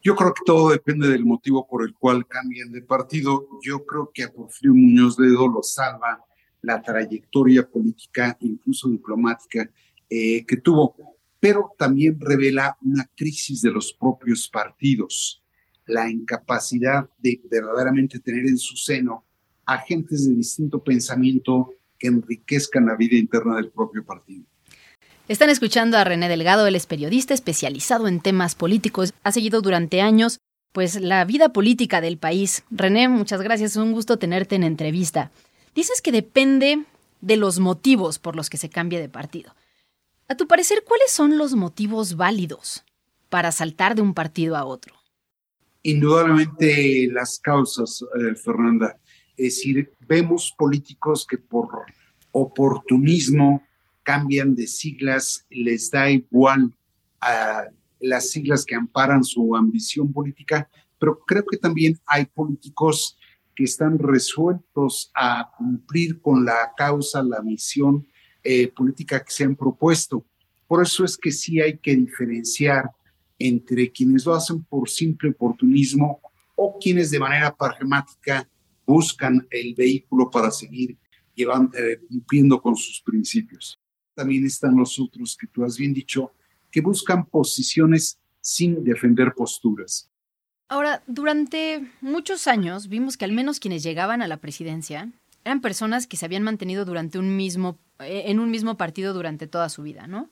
Yo 0.02 0.16
creo 0.16 0.32
que 0.32 0.42
todo 0.46 0.70
depende 0.70 1.08
del 1.08 1.26
motivo 1.26 1.66
por 1.68 1.82
el 1.82 1.94
cual 1.94 2.26
cambian 2.26 2.72
de 2.72 2.80
partido. 2.80 3.46
Yo 3.62 3.84
creo 3.84 4.10
que 4.12 4.24
a 4.24 4.32
Porfirio 4.32 4.74
Muñoz 4.74 5.18
Ledo 5.18 5.46
lo 5.46 5.62
salva 5.62 6.24
la 6.62 6.80
trayectoria 6.82 7.66
política, 7.66 8.36
incluso 8.40 8.88
diplomática, 8.88 9.70
eh, 10.08 10.44
que 10.46 10.56
tuvo, 10.58 10.94
pero 11.38 11.72
también 11.78 12.18
revela 12.20 12.76
una 12.82 13.08
crisis 13.16 13.62
de 13.62 13.70
los 13.70 13.92
propios 13.92 14.48
partidos, 14.48 15.42
la 15.86 16.10
incapacidad 16.10 17.08
de 17.18 17.40
verdaderamente 17.50 18.18
tener 18.18 18.46
en 18.46 18.58
su 18.58 18.76
seno 18.76 19.24
agentes 19.64 20.28
de 20.28 20.34
distinto 20.34 20.82
pensamiento 20.82 21.72
que 21.98 22.08
enriquezcan 22.08 22.86
la 22.86 22.96
vida 22.96 23.16
interna 23.16 23.56
del 23.56 23.70
propio 23.70 24.04
partido. 24.04 24.44
Están 25.28 25.48
escuchando 25.48 25.96
a 25.96 26.04
René 26.04 26.28
Delgado, 26.28 26.66
él 26.66 26.74
es 26.74 26.86
periodista 26.86 27.34
especializado 27.34 28.08
en 28.08 28.20
temas 28.20 28.56
políticos, 28.56 29.14
ha 29.22 29.30
seguido 29.30 29.60
durante 29.60 30.00
años 30.00 30.40
pues 30.72 31.00
la 31.00 31.24
vida 31.24 31.52
política 31.52 32.00
del 32.00 32.18
país. 32.18 32.64
René, 32.70 33.08
muchas 33.08 33.40
gracias, 33.42 33.72
es 33.72 33.76
un 33.76 33.92
gusto 33.92 34.18
tenerte 34.18 34.56
en 34.56 34.64
entrevista. 34.64 35.30
Dices 35.74 36.02
que 36.02 36.12
depende 36.12 36.84
de 37.20 37.36
los 37.36 37.58
motivos 37.58 38.18
por 38.18 38.36
los 38.36 38.50
que 38.50 38.56
se 38.56 38.70
cambie 38.70 39.00
de 39.00 39.08
partido. 39.08 39.54
A 40.28 40.36
tu 40.36 40.46
parecer, 40.46 40.84
¿cuáles 40.86 41.10
son 41.10 41.38
los 41.38 41.54
motivos 41.54 42.16
válidos 42.16 42.84
para 43.28 43.52
saltar 43.52 43.94
de 43.94 44.02
un 44.02 44.14
partido 44.14 44.56
a 44.56 44.64
otro? 44.64 44.94
Indudablemente 45.82 47.08
las 47.10 47.38
causas, 47.38 48.04
eh, 48.18 48.34
Fernanda. 48.34 48.98
Es 49.36 49.56
decir, 49.56 49.92
vemos 50.06 50.54
políticos 50.56 51.26
que 51.26 51.38
por 51.38 51.68
oportunismo 52.32 53.62
cambian 54.02 54.54
de 54.54 54.66
siglas, 54.66 55.46
les 55.50 55.90
da 55.90 56.10
igual 56.10 56.72
a 57.20 57.64
las 58.00 58.30
siglas 58.30 58.64
que 58.64 58.74
amparan 58.74 59.24
su 59.24 59.54
ambición 59.54 60.12
política, 60.12 60.68
pero 60.98 61.20
creo 61.26 61.44
que 61.44 61.56
también 61.56 61.98
hay 62.06 62.26
políticos 62.26 63.16
que 63.60 63.64
están 63.64 63.98
resueltos 63.98 65.12
a 65.14 65.52
cumplir 65.58 66.22
con 66.22 66.46
la 66.46 66.72
causa, 66.74 67.22
la 67.22 67.42
misión 67.42 68.06
eh, 68.42 68.68
política 68.68 69.22
que 69.22 69.30
se 69.30 69.44
han 69.44 69.54
propuesto. 69.54 70.24
Por 70.66 70.82
eso 70.82 71.04
es 71.04 71.18
que 71.18 71.30
sí 71.30 71.60
hay 71.60 71.76
que 71.76 71.94
diferenciar 71.94 72.90
entre 73.38 73.92
quienes 73.92 74.24
lo 74.24 74.32
hacen 74.32 74.64
por 74.64 74.88
simple 74.88 75.28
oportunismo 75.28 76.22
o 76.56 76.78
quienes 76.78 77.10
de 77.10 77.18
manera 77.18 77.54
pragmática 77.54 78.48
buscan 78.86 79.46
el 79.50 79.74
vehículo 79.74 80.30
para 80.30 80.50
seguir 80.50 80.96
llevando, 81.34 81.76
eh, 81.76 82.00
cumpliendo 82.08 82.62
con 82.62 82.74
sus 82.74 83.02
principios. 83.02 83.78
También 84.14 84.46
están 84.46 84.74
los 84.74 84.98
otros 84.98 85.36
que 85.38 85.48
tú 85.48 85.64
has 85.64 85.76
bien 85.76 85.92
dicho, 85.92 86.32
que 86.70 86.80
buscan 86.80 87.26
posiciones 87.26 88.18
sin 88.40 88.82
defender 88.82 89.34
posturas. 89.34 90.09
Ahora, 90.70 91.02
durante 91.08 91.84
muchos 92.00 92.46
años 92.46 92.86
vimos 92.86 93.16
que 93.16 93.24
al 93.24 93.32
menos 93.32 93.58
quienes 93.58 93.82
llegaban 93.82 94.22
a 94.22 94.28
la 94.28 94.36
presidencia 94.36 95.10
eran 95.44 95.60
personas 95.60 96.06
que 96.06 96.16
se 96.16 96.24
habían 96.24 96.44
mantenido 96.44 96.84
durante 96.84 97.18
un 97.18 97.36
mismo, 97.36 97.76
eh, 97.98 98.22
en 98.26 98.38
un 98.38 98.52
mismo 98.52 98.76
partido 98.76 99.12
durante 99.12 99.48
toda 99.48 99.68
su 99.68 99.82
vida, 99.82 100.06
¿no? 100.06 100.30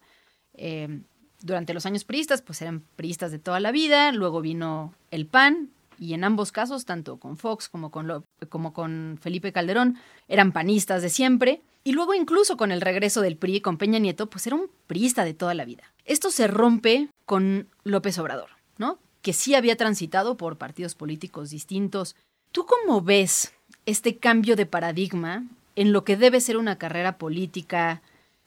Eh, 0.54 1.00
durante 1.42 1.74
los 1.74 1.86
años 1.86 2.04
priistas, 2.04 2.40
pues 2.40 2.62
eran 2.62 2.84
priistas 2.94 3.32
de 3.32 3.40
toda 3.40 3.58
la 3.58 3.72
vida, 3.72 4.12
luego 4.12 4.40
vino 4.40 4.94
el 5.10 5.26
PAN, 5.26 5.70
y 5.98 6.14
en 6.14 6.22
ambos 6.22 6.52
casos, 6.52 6.84
tanto 6.84 7.16
con 7.16 7.36
Fox 7.36 7.68
como 7.68 7.90
con, 7.90 8.24
como 8.48 8.72
con 8.72 9.18
Felipe 9.20 9.52
Calderón, 9.52 9.98
eran 10.28 10.52
panistas 10.52 11.02
de 11.02 11.10
siempre, 11.10 11.62
y 11.82 11.92
luego 11.92 12.14
incluso 12.14 12.56
con 12.56 12.70
el 12.70 12.80
regreso 12.80 13.22
del 13.22 13.36
PRI 13.36 13.60
con 13.60 13.76
Peña 13.76 13.98
Nieto, 13.98 14.30
pues 14.30 14.46
era 14.46 14.54
un 14.54 14.70
priista 14.86 15.24
de 15.24 15.34
toda 15.34 15.54
la 15.54 15.64
vida. 15.64 15.82
Esto 16.04 16.30
se 16.30 16.46
rompe 16.46 17.08
con 17.24 17.66
López 17.82 18.18
Obrador, 18.20 18.50
¿no? 18.76 19.00
Que 19.28 19.34
sí 19.34 19.54
había 19.54 19.76
transitado 19.76 20.38
por 20.38 20.56
partidos 20.56 20.94
políticos 20.94 21.50
distintos. 21.50 22.16
¿Tú 22.50 22.64
cómo 22.64 23.02
ves 23.02 23.52
este 23.84 24.16
cambio 24.16 24.56
de 24.56 24.64
paradigma 24.64 25.46
en 25.76 25.92
lo 25.92 26.02
que 26.02 26.16
debe 26.16 26.40
ser 26.40 26.56
una 26.56 26.78
carrera 26.78 27.18
política, 27.18 28.00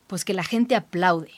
pues 0.07 0.25
que 0.25 0.33
la 0.33 0.43
gente 0.43 0.73
aplaude? 0.73 1.33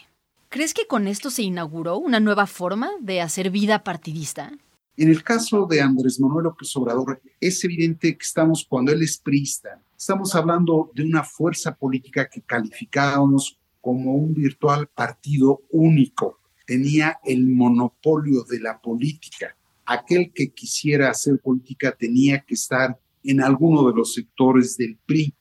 ¿Crees 0.47 0.73
que 0.73 0.87
con 0.87 1.09
esto 1.09 1.29
se 1.29 1.41
inauguró 1.41 1.97
una 1.97 2.21
nueva 2.21 2.47
forma 2.47 2.91
de 3.01 3.19
hacer 3.19 3.49
vida 3.49 3.83
partidista? 3.83 4.53
En 4.95 5.09
el 5.09 5.21
caso 5.25 5.65
de 5.69 5.81
Andrés 5.81 6.21
Manuel 6.21 6.45
López 6.45 6.73
Obrador, 6.77 7.21
es 7.41 7.61
evidente 7.65 8.17
que 8.17 8.23
estamos, 8.23 8.65
cuando 8.65 8.93
él 8.93 9.01
es 9.01 9.17
priista, 9.17 9.81
estamos 9.97 10.33
hablando 10.35 10.89
de 10.95 11.03
una 11.03 11.25
fuerza 11.25 11.75
política 11.75 12.29
que 12.29 12.43
calificábamos 12.43 13.59
como 13.81 14.15
un 14.15 14.33
virtual 14.33 14.87
partido 14.87 15.63
único. 15.69 16.39
Tenía 16.65 17.19
el 17.23 17.47
monopolio 17.47 18.43
de 18.43 18.59
la 18.59 18.79
política. 18.79 19.55
Aquel 19.85 20.31
que 20.33 20.51
quisiera 20.51 21.09
hacer 21.09 21.39
política 21.39 21.91
tenía 21.91 22.39
que 22.39 22.53
estar 22.53 22.97
en 23.23 23.41
alguno 23.41 23.87
de 23.87 23.95
los 23.95 24.13
sectores 24.13 24.77
del 24.77 24.97
PRI. 25.05 25.33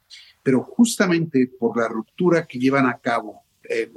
Pero 0.43 0.63
justamente 0.63 1.51
por 1.59 1.77
la 1.77 1.89
ruptura 1.89 2.47
que 2.47 2.59
llevan 2.59 2.87
a 2.87 2.99
cabo 2.99 3.43
eh, 3.69 3.91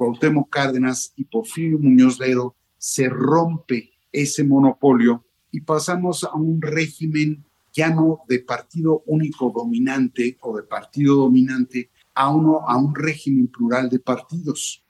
Cárdenas 0.50 1.12
y 1.16 1.24
Porfirio 1.24 1.78
Muñoz 1.78 2.18
Ledo, 2.18 2.54
se 2.78 3.08
rompe 3.08 3.92
ese 4.12 4.44
monopolio 4.44 5.24
y 5.50 5.60
pasamos 5.60 6.24
a 6.24 6.34
un 6.34 6.62
régimen 6.62 7.44
ya 7.72 7.90
no 7.90 8.20
de 8.28 8.38
partido 8.38 9.02
único 9.06 9.52
dominante 9.54 10.38
o 10.40 10.56
de 10.56 10.62
partido 10.62 11.16
dominante, 11.16 11.90
a, 12.14 12.30
uno, 12.30 12.60
a 12.66 12.76
un 12.78 12.94
régimen 12.94 13.48
plural 13.48 13.90
de 13.90 13.98
partidos. 13.98 14.82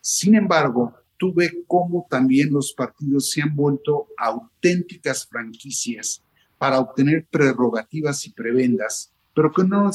Sin 0.00 0.36
embargo, 0.36 0.94
tú 1.20 1.34
cómo 1.66 2.06
también 2.08 2.50
los 2.50 2.72
partidos 2.72 3.30
se 3.30 3.42
han 3.42 3.54
vuelto 3.54 4.08
auténticas 4.16 5.26
franquicias 5.26 6.24
para 6.56 6.80
obtener 6.80 7.26
prerrogativas 7.30 8.26
y 8.26 8.30
prebendas, 8.30 9.12
pero 9.34 9.52
que 9.52 9.62
no, 9.64 9.90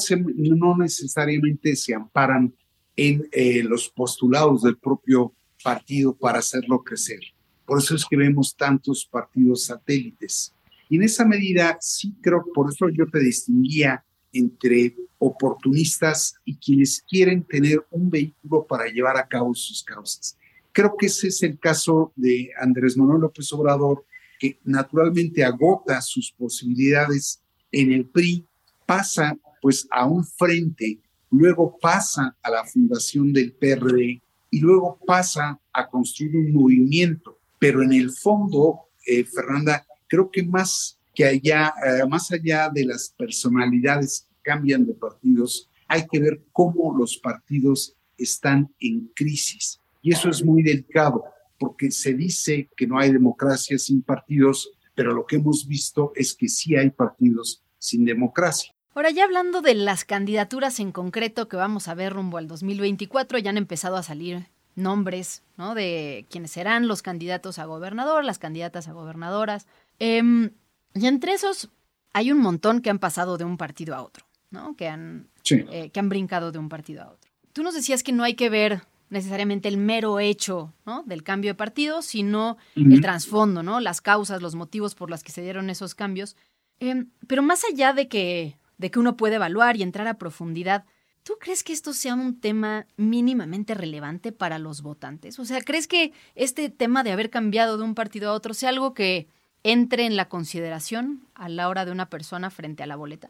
no 0.56 0.76
necesariamente 0.76 1.74
se 1.74 1.94
amparan 1.94 2.54
en 2.94 3.28
eh, 3.32 3.64
los 3.64 3.88
postulados 3.88 4.62
del 4.62 4.78
propio 4.78 5.34
partido 5.64 6.14
para 6.14 6.38
hacerlo 6.38 6.82
crecer. 6.84 7.20
Por 7.66 7.78
eso 7.78 7.96
es 7.96 8.06
que 8.08 8.16
vemos 8.16 8.54
tantos 8.56 9.04
partidos 9.04 9.64
satélites. 9.64 10.54
Y 10.88 10.96
en 10.96 11.02
esa 11.02 11.24
medida 11.24 11.76
sí 11.80 12.14
creo, 12.22 12.44
por 12.54 12.70
eso 12.72 12.88
yo 12.88 13.06
te 13.08 13.18
distinguía 13.18 14.04
entre 14.32 14.94
oportunistas 15.18 16.36
y 16.44 16.56
quienes 16.56 17.02
quieren 17.02 17.42
tener 17.42 17.84
un 17.90 18.08
vehículo 18.10 18.64
para 18.64 18.86
llevar 18.86 19.16
a 19.16 19.26
cabo 19.26 19.52
sus 19.56 19.82
causas. 19.82 20.38
Creo 20.76 20.94
que 20.94 21.06
ese 21.06 21.28
es 21.28 21.42
el 21.42 21.58
caso 21.58 22.12
de 22.16 22.50
Andrés 22.60 22.98
Manuel 22.98 23.22
López 23.22 23.50
Obrador, 23.54 24.04
que 24.38 24.58
naturalmente 24.62 25.42
agota 25.42 26.02
sus 26.02 26.30
posibilidades 26.30 27.40
en 27.72 27.92
el 27.92 28.04
PRI, 28.04 28.44
pasa 28.84 29.38
pues 29.62 29.88
a 29.90 30.04
un 30.04 30.22
frente, 30.22 30.98
luego 31.30 31.78
pasa 31.80 32.36
a 32.42 32.50
la 32.50 32.62
fundación 32.66 33.32
del 33.32 33.54
PRD 33.54 34.20
y 34.50 34.60
luego 34.60 34.98
pasa 35.06 35.58
a 35.72 35.88
construir 35.88 36.36
un 36.36 36.52
movimiento. 36.52 37.38
Pero 37.58 37.82
en 37.82 37.94
el 37.94 38.10
fondo, 38.10 38.80
eh, 39.06 39.24
Fernanda, 39.24 39.82
creo 40.06 40.30
que 40.30 40.42
más 40.42 40.98
que 41.14 41.24
allá, 41.24 41.72
eh, 41.86 42.06
más 42.06 42.30
allá 42.30 42.68
de 42.68 42.84
las 42.84 43.14
personalidades 43.16 44.26
que 44.28 44.50
cambian 44.50 44.84
de 44.84 44.92
partidos, 44.92 45.70
hay 45.88 46.06
que 46.06 46.20
ver 46.20 46.44
cómo 46.52 46.94
los 46.94 47.16
partidos 47.16 47.96
están 48.18 48.70
en 48.78 49.10
crisis. 49.14 49.80
Y 50.06 50.12
eso 50.12 50.30
es 50.30 50.44
muy 50.44 50.62
delicado, 50.62 51.24
porque 51.58 51.90
se 51.90 52.14
dice 52.14 52.70
que 52.76 52.86
no 52.86 52.96
hay 52.96 53.10
democracia 53.10 53.76
sin 53.76 54.02
partidos, 54.02 54.70
pero 54.94 55.12
lo 55.12 55.26
que 55.26 55.34
hemos 55.34 55.66
visto 55.66 56.12
es 56.14 56.32
que 56.32 56.48
sí 56.48 56.76
hay 56.76 56.90
partidos 56.90 57.64
sin 57.80 58.04
democracia. 58.04 58.72
Ahora, 58.94 59.10
ya 59.10 59.24
hablando 59.24 59.62
de 59.62 59.74
las 59.74 60.04
candidaturas 60.04 60.78
en 60.78 60.92
concreto 60.92 61.48
que 61.48 61.56
vamos 61.56 61.88
a 61.88 61.94
ver 61.94 62.12
rumbo 62.12 62.38
al 62.38 62.46
2024, 62.46 63.38
ya 63.38 63.50
han 63.50 63.56
empezado 63.56 63.96
a 63.96 64.04
salir 64.04 64.46
nombres, 64.76 65.42
¿no? 65.56 65.74
De 65.74 66.24
quiénes 66.30 66.52
serán 66.52 66.86
los 66.86 67.02
candidatos 67.02 67.58
a 67.58 67.64
gobernador, 67.64 68.24
las 68.24 68.38
candidatas 68.38 68.86
a 68.86 68.92
gobernadoras. 68.92 69.66
Em, 69.98 70.50
y 70.94 71.06
entre 71.08 71.32
esos 71.32 71.68
hay 72.12 72.30
un 72.30 72.38
montón 72.38 72.80
que 72.80 72.90
han 72.90 73.00
pasado 73.00 73.38
de 73.38 73.44
un 73.44 73.56
partido 73.56 73.96
a 73.96 74.04
otro, 74.04 74.24
¿no? 74.52 74.76
Que 74.76 74.86
han, 74.86 75.30
eh, 75.50 75.90
que 75.90 75.98
han 75.98 76.08
brincado 76.08 76.52
de 76.52 76.60
un 76.60 76.68
partido 76.68 77.02
a 77.02 77.10
otro. 77.10 77.28
Tú 77.52 77.64
nos 77.64 77.74
decías 77.74 78.04
que 78.04 78.12
no 78.12 78.22
hay 78.22 78.34
que 78.34 78.50
ver 78.50 78.82
necesariamente 79.10 79.68
el 79.68 79.76
mero 79.76 80.18
hecho 80.20 80.72
¿no? 80.84 81.02
del 81.04 81.22
cambio 81.22 81.50
de 81.50 81.54
partido, 81.54 82.02
sino 82.02 82.56
el 82.74 83.00
trasfondo, 83.00 83.62
¿no? 83.62 83.80
Las 83.80 84.00
causas, 84.00 84.42
los 84.42 84.54
motivos 84.54 84.94
por 84.94 85.10
los 85.10 85.22
que 85.22 85.32
se 85.32 85.42
dieron 85.42 85.70
esos 85.70 85.94
cambios. 85.94 86.36
Em, 86.80 87.10
pero 87.26 87.42
más 87.42 87.62
allá 87.70 87.92
de 87.92 88.08
que, 88.08 88.58
de 88.78 88.90
que 88.90 88.98
uno 88.98 89.16
puede 89.16 89.36
evaluar 89.36 89.76
y 89.76 89.82
entrar 89.82 90.06
a 90.08 90.18
profundidad, 90.18 90.84
¿Tú 91.26 91.38
crees 91.40 91.64
que 91.64 91.72
esto 91.72 91.92
sea 91.92 92.14
un 92.14 92.38
tema 92.38 92.86
mínimamente 92.96 93.74
relevante 93.74 94.30
para 94.30 94.60
los 94.60 94.80
votantes? 94.80 95.40
O 95.40 95.44
sea, 95.44 95.60
¿crees 95.60 95.88
que 95.88 96.12
este 96.36 96.70
tema 96.70 97.02
de 97.02 97.10
haber 97.10 97.30
cambiado 97.30 97.76
de 97.76 97.82
un 97.82 97.96
partido 97.96 98.30
a 98.30 98.32
otro 98.32 98.54
sea 98.54 98.68
algo 98.68 98.94
que 98.94 99.26
entre 99.64 100.06
en 100.06 100.14
la 100.14 100.28
consideración 100.28 101.26
a 101.34 101.48
la 101.48 101.68
hora 101.68 101.84
de 101.84 101.90
una 101.90 102.08
persona 102.08 102.50
frente 102.50 102.84
a 102.84 102.86
la 102.86 102.94
boleta? 102.94 103.28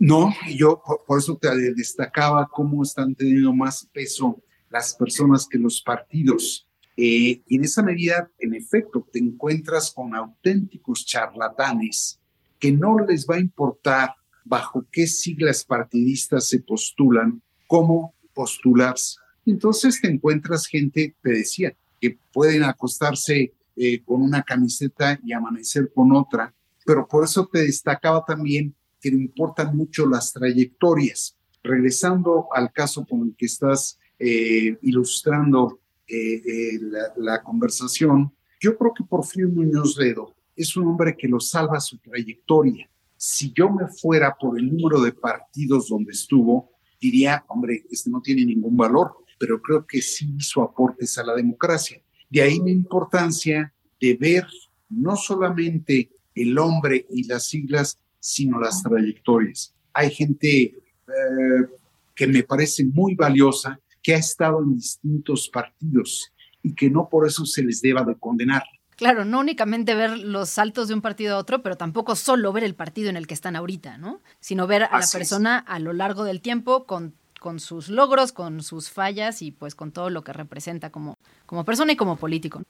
No, 0.00 0.34
yo 0.56 0.82
por, 1.06 1.20
eso 1.20 1.36
te 1.36 1.54
destacaba 1.72 2.48
cómo 2.48 2.82
están 2.82 3.14
teniendo 3.14 3.52
más 3.52 3.86
peso 3.92 4.42
las 4.70 4.94
personas 4.94 5.46
que 5.46 5.58
los 5.58 5.82
partidos. 5.82 6.66
Eh, 6.96 7.42
y 7.46 7.56
en 7.56 7.64
esa 7.64 7.82
medida, 7.82 8.30
en 8.38 8.54
efecto, 8.54 9.06
te 9.12 9.18
encuentras 9.18 9.92
con 9.92 10.14
auténticos 10.14 11.04
charlatanes 11.04 12.18
que 12.58 12.72
no 12.72 12.98
les 12.98 13.26
va 13.26 13.36
a 13.36 13.40
importar 13.40 14.14
bajo 14.44 14.86
qué 14.90 15.06
siglas 15.06 15.64
partidistas 15.64 16.48
se 16.48 16.60
postulan, 16.60 17.42
cómo 17.66 18.14
postularse. 18.34 19.16
Entonces 19.46 20.00
te 20.00 20.08
encuentras 20.08 20.66
gente, 20.66 21.14
te 21.22 21.30
decía, 21.30 21.74
que 22.00 22.18
pueden 22.32 22.64
acostarse 22.64 23.54
eh, 23.76 24.02
con 24.04 24.22
una 24.22 24.42
camiseta 24.42 25.18
y 25.22 25.32
amanecer 25.32 25.92
con 25.94 26.12
otra, 26.12 26.54
pero 26.84 27.06
por 27.06 27.24
eso 27.24 27.46
te 27.46 27.62
destacaba 27.62 28.24
también 28.24 28.74
que 29.00 29.10
le 29.10 29.16
importan 29.16 29.76
mucho 29.76 30.06
las 30.06 30.32
trayectorias. 30.32 31.36
Regresando 31.62 32.48
al 32.52 32.72
caso 32.72 33.04
con 33.04 33.22
el 33.22 33.36
que 33.36 33.46
estás 33.46 33.98
eh, 34.20 34.76
ilustrando 34.82 35.80
eh, 36.06 36.42
eh, 36.44 36.80
la, 37.16 37.42
conversación, 37.42 38.30
yo 38.60 38.76
creo 38.76 38.92
que 38.92 39.02
Porfirio 39.02 39.48
Muñoz 39.48 39.96
Ledo 39.96 40.34
es 40.54 40.76
un 40.76 40.88
hombre 40.88 41.16
que 41.16 41.26
lo 41.26 41.40
salva 41.40 41.80
su 41.80 41.96
trayectoria. 41.96 42.86
Si 43.16 43.50
yo 43.52 43.70
me 43.70 43.88
fuera 43.88 44.36
por 44.38 44.58
el 44.58 44.76
número 44.76 45.00
de 45.00 45.12
partidos 45.12 45.88
donde 45.88 46.12
estuvo, 46.12 46.72
diría, 47.00 47.44
hombre, 47.48 47.84
este 47.90 48.10
no 48.10 48.20
tiene 48.20 48.44
ningún 48.44 48.76
valor, 48.76 49.14
pero 49.38 49.62
creo 49.62 49.86
que 49.86 50.02
sí 50.02 50.34
hizo 50.38 50.62
aportes 50.62 51.16
a 51.16 51.24
la 51.24 51.34
democracia. 51.34 52.02
De 52.28 52.42
ahí 52.42 52.58
la 52.58 52.70
importancia 52.70 53.72
de 53.98 54.14
ver 54.16 54.46
no 54.90 55.16
solamente 55.16 56.10
el 56.34 56.58
hombre 56.58 57.06
y 57.08 57.26
las 57.26 57.46
siglas, 57.46 57.98
sino 58.18 58.60
las 58.60 58.82
trayectorias. 58.82 59.74
Hay 59.94 60.10
gente 60.10 60.62
eh, 60.62 61.66
que 62.14 62.26
me 62.26 62.42
parece 62.42 62.84
muy 62.84 63.14
valiosa, 63.14 63.80
que 64.02 64.14
ha 64.14 64.18
estado 64.18 64.62
en 64.62 64.76
distintos 64.76 65.48
partidos 65.48 66.32
y 66.62 66.74
que 66.74 66.90
no 66.90 67.08
por 67.08 67.26
eso 67.26 67.46
se 67.46 67.62
les 67.62 67.80
deba 67.80 68.04
de 68.04 68.14
condenar. 68.16 68.64
Claro, 68.96 69.24
no 69.24 69.40
únicamente 69.40 69.94
ver 69.94 70.18
los 70.18 70.50
saltos 70.50 70.88
de 70.88 70.94
un 70.94 71.00
partido 71.00 71.34
a 71.34 71.38
otro, 71.38 71.62
pero 71.62 71.76
tampoco 71.76 72.16
solo 72.16 72.52
ver 72.52 72.64
el 72.64 72.74
partido 72.74 73.08
en 73.08 73.16
el 73.16 73.26
que 73.26 73.32
están 73.32 73.56
ahorita, 73.56 73.96
¿no? 73.96 74.20
Sino 74.40 74.66
ver 74.66 74.84
a 74.84 74.98
la 75.00 75.06
persona 75.10 75.58
a 75.58 75.78
lo 75.78 75.94
largo 75.94 76.22
del 76.24 76.42
tiempo 76.42 76.84
con, 76.84 77.14
con 77.40 77.60
sus 77.60 77.88
logros, 77.88 78.32
con 78.32 78.62
sus 78.62 78.90
fallas 78.90 79.40
y 79.40 79.52
pues 79.52 79.74
con 79.74 79.90
todo 79.90 80.10
lo 80.10 80.22
que 80.22 80.34
representa 80.34 80.90
como, 80.90 81.16
como 81.46 81.64
persona 81.64 81.92
y 81.92 81.96
como 81.96 82.16
político. 82.16 82.62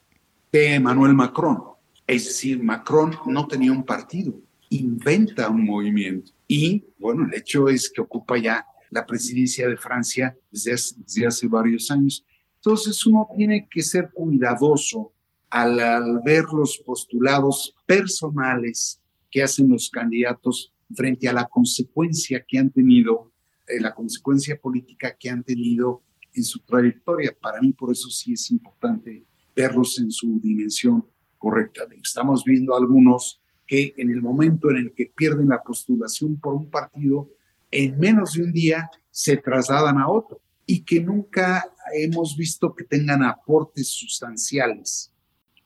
De 0.53 0.75
Emmanuel 0.75 1.15
Macron. 1.15 1.65
Es 2.07 2.27
decir, 2.27 2.63
Macron 2.63 3.17
no 3.27 3.49
tenía 3.49 3.73
un 3.73 3.85
partido, 3.85 4.33
inventa 4.69 5.49
un 5.49 5.65
movimiento. 5.65 6.31
Y 6.47 6.85
bueno, 6.99 7.25
el 7.25 7.35
hecho 7.35 7.69
es 7.69 7.91
que 7.91 8.01
ocupa 8.01 8.39
ya 8.39 8.67
la 8.91 9.07
presidencia 9.07 9.69
de 9.69 9.77
Francia 9.77 10.37
desde 10.51 11.27
hace, 11.27 11.49
varios 11.49 11.91
años. 11.91 12.25
Entonces 12.57 13.07
uno 13.07 13.29
tiene 13.37 13.69
que 13.71 13.83
ser 13.83 14.11
cuidadoso 14.13 15.13
al, 15.49 16.21
ver 16.25 16.45
los 16.53 16.79
postulados 16.79 17.75
personales 17.87 19.01
que 19.31 19.43
hacen 19.43 19.69
los 19.69 19.89
candidatos 19.91 20.73
frente 20.95 21.29
a 21.29 21.33
la 21.33 21.47
consecuencia 21.47 22.45
que 22.47 22.59
han 22.59 22.71
tenido, 22.71 23.33
eh, 23.69 23.81
la 23.81 23.95
consecuencia 23.95 24.59
política 24.61 25.17
que 25.19 25.31
han 25.31 25.45
tenido 25.45 26.03
en 26.35 26.45
su 26.45 26.61
trayectoria. 26.61 27.35
Para 27.41 27.61
mí, 27.61 27.73
por 27.73 27.93
eso 27.93 28.09
sí 28.11 28.33
es 28.33 28.51
importante 28.51 29.25
verlos 29.55 29.99
en 29.99 30.11
su 30.11 30.41
dimensión 30.41 31.07
correcta. 31.39 31.85
Estamos 32.03 32.45
viendo 32.45 32.77
algunos 32.77 33.41
que 33.67 33.95
en 33.97 34.11
el 34.11 34.21
momento 34.21 34.71
en 34.71 34.79
el 34.79 34.93
que 34.93 35.13
pierden 35.15 35.49
la 35.49 35.63
postulación 35.63 36.41
por 36.41 36.55
un 36.55 36.69
partido, 36.69 37.31
en 37.71 37.99
menos 37.99 38.33
de 38.33 38.43
un 38.43 38.53
día 38.53 38.91
se 39.11 39.37
trasladan 39.37 39.99
a 39.99 40.09
otro 40.09 40.41
y 40.67 40.83
que 40.83 41.01
nunca 41.01 41.65
hemos 41.93 42.37
visto 42.37 42.75
que 42.75 42.85
tengan 42.85 43.25
aportes 43.25 43.89
sustanciales 43.89 45.13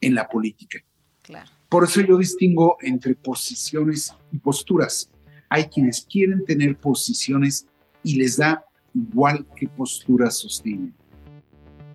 en 0.01 0.15
la 0.15 0.27
política. 0.27 0.79
Claro. 1.21 1.49
Por 1.69 1.83
eso 1.83 2.01
yo 2.01 2.17
distingo 2.17 2.77
entre 2.81 3.15
posiciones 3.15 4.13
y 4.31 4.37
posturas. 4.37 5.09
Hay 5.49 5.65
quienes 5.65 6.01
quieren 6.01 6.45
tener 6.45 6.77
posiciones 6.77 7.67
y 8.03 8.15
les 8.15 8.37
da 8.37 8.63
igual 8.93 9.45
qué 9.55 9.67
posturas 9.67 10.37
sostienen. 10.37 10.93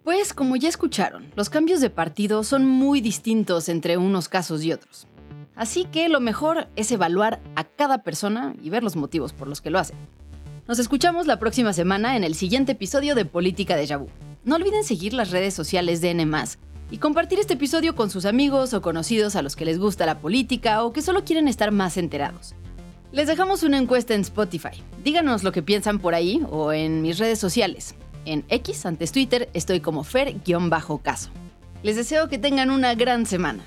Pues 0.04 0.32
como 0.32 0.56
ya 0.56 0.68
escucharon, 0.68 1.30
los 1.36 1.50
cambios 1.50 1.80
de 1.80 1.90
partido 1.90 2.42
son 2.42 2.66
muy 2.66 3.00
distintos 3.00 3.68
entre 3.68 3.96
unos 3.96 4.28
casos 4.28 4.64
y 4.64 4.72
otros. 4.72 5.06
Así 5.60 5.84
que 5.84 6.08
lo 6.08 6.20
mejor 6.20 6.68
es 6.74 6.90
evaluar 6.90 7.38
a 7.54 7.64
cada 7.64 7.98
persona 7.98 8.54
y 8.62 8.70
ver 8.70 8.82
los 8.82 8.96
motivos 8.96 9.34
por 9.34 9.46
los 9.46 9.60
que 9.60 9.68
lo 9.68 9.78
hacen. 9.78 9.98
Nos 10.66 10.78
escuchamos 10.78 11.26
la 11.26 11.38
próxima 11.38 11.74
semana 11.74 12.16
en 12.16 12.24
el 12.24 12.34
siguiente 12.34 12.72
episodio 12.72 13.14
de 13.14 13.26
Política 13.26 13.76
de 13.76 13.84
Yabú. 13.84 14.06
No 14.42 14.56
olviden 14.56 14.84
seguir 14.84 15.12
las 15.12 15.30
redes 15.30 15.52
sociales 15.52 16.00
de 16.00 16.12
N+, 16.12 16.26
y 16.90 16.96
compartir 16.96 17.38
este 17.38 17.52
episodio 17.52 17.94
con 17.94 18.08
sus 18.08 18.24
amigos 18.24 18.72
o 18.72 18.80
conocidos 18.80 19.36
a 19.36 19.42
los 19.42 19.54
que 19.54 19.66
les 19.66 19.78
gusta 19.78 20.06
la 20.06 20.18
política 20.18 20.82
o 20.82 20.94
que 20.94 21.02
solo 21.02 21.26
quieren 21.26 21.46
estar 21.46 21.72
más 21.72 21.98
enterados. 21.98 22.54
Les 23.12 23.26
dejamos 23.26 23.62
una 23.62 23.76
encuesta 23.76 24.14
en 24.14 24.22
Spotify. 24.22 24.82
Díganos 25.04 25.42
lo 25.42 25.52
que 25.52 25.62
piensan 25.62 25.98
por 25.98 26.14
ahí 26.14 26.42
o 26.48 26.72
en 26.72 27.02
mis 27.02 27.18
redes 27.18 27.38
sociales. 27.38 27.96
En 28.24 28.46
X, 28.48 28.86
antes 28.86 29.12
Twitter, 29.12 29.50
estoy 29.52 29.80
como 29.80 30.04
Fer-caso. 30.04 31.28
Les 31.82 31.96
deseo 31.96 32.30
que 32.30 32.38
tengan 32.38 32.70
una 32.70 32.94
gran 32.94 33.26
semana. 33.26 33.62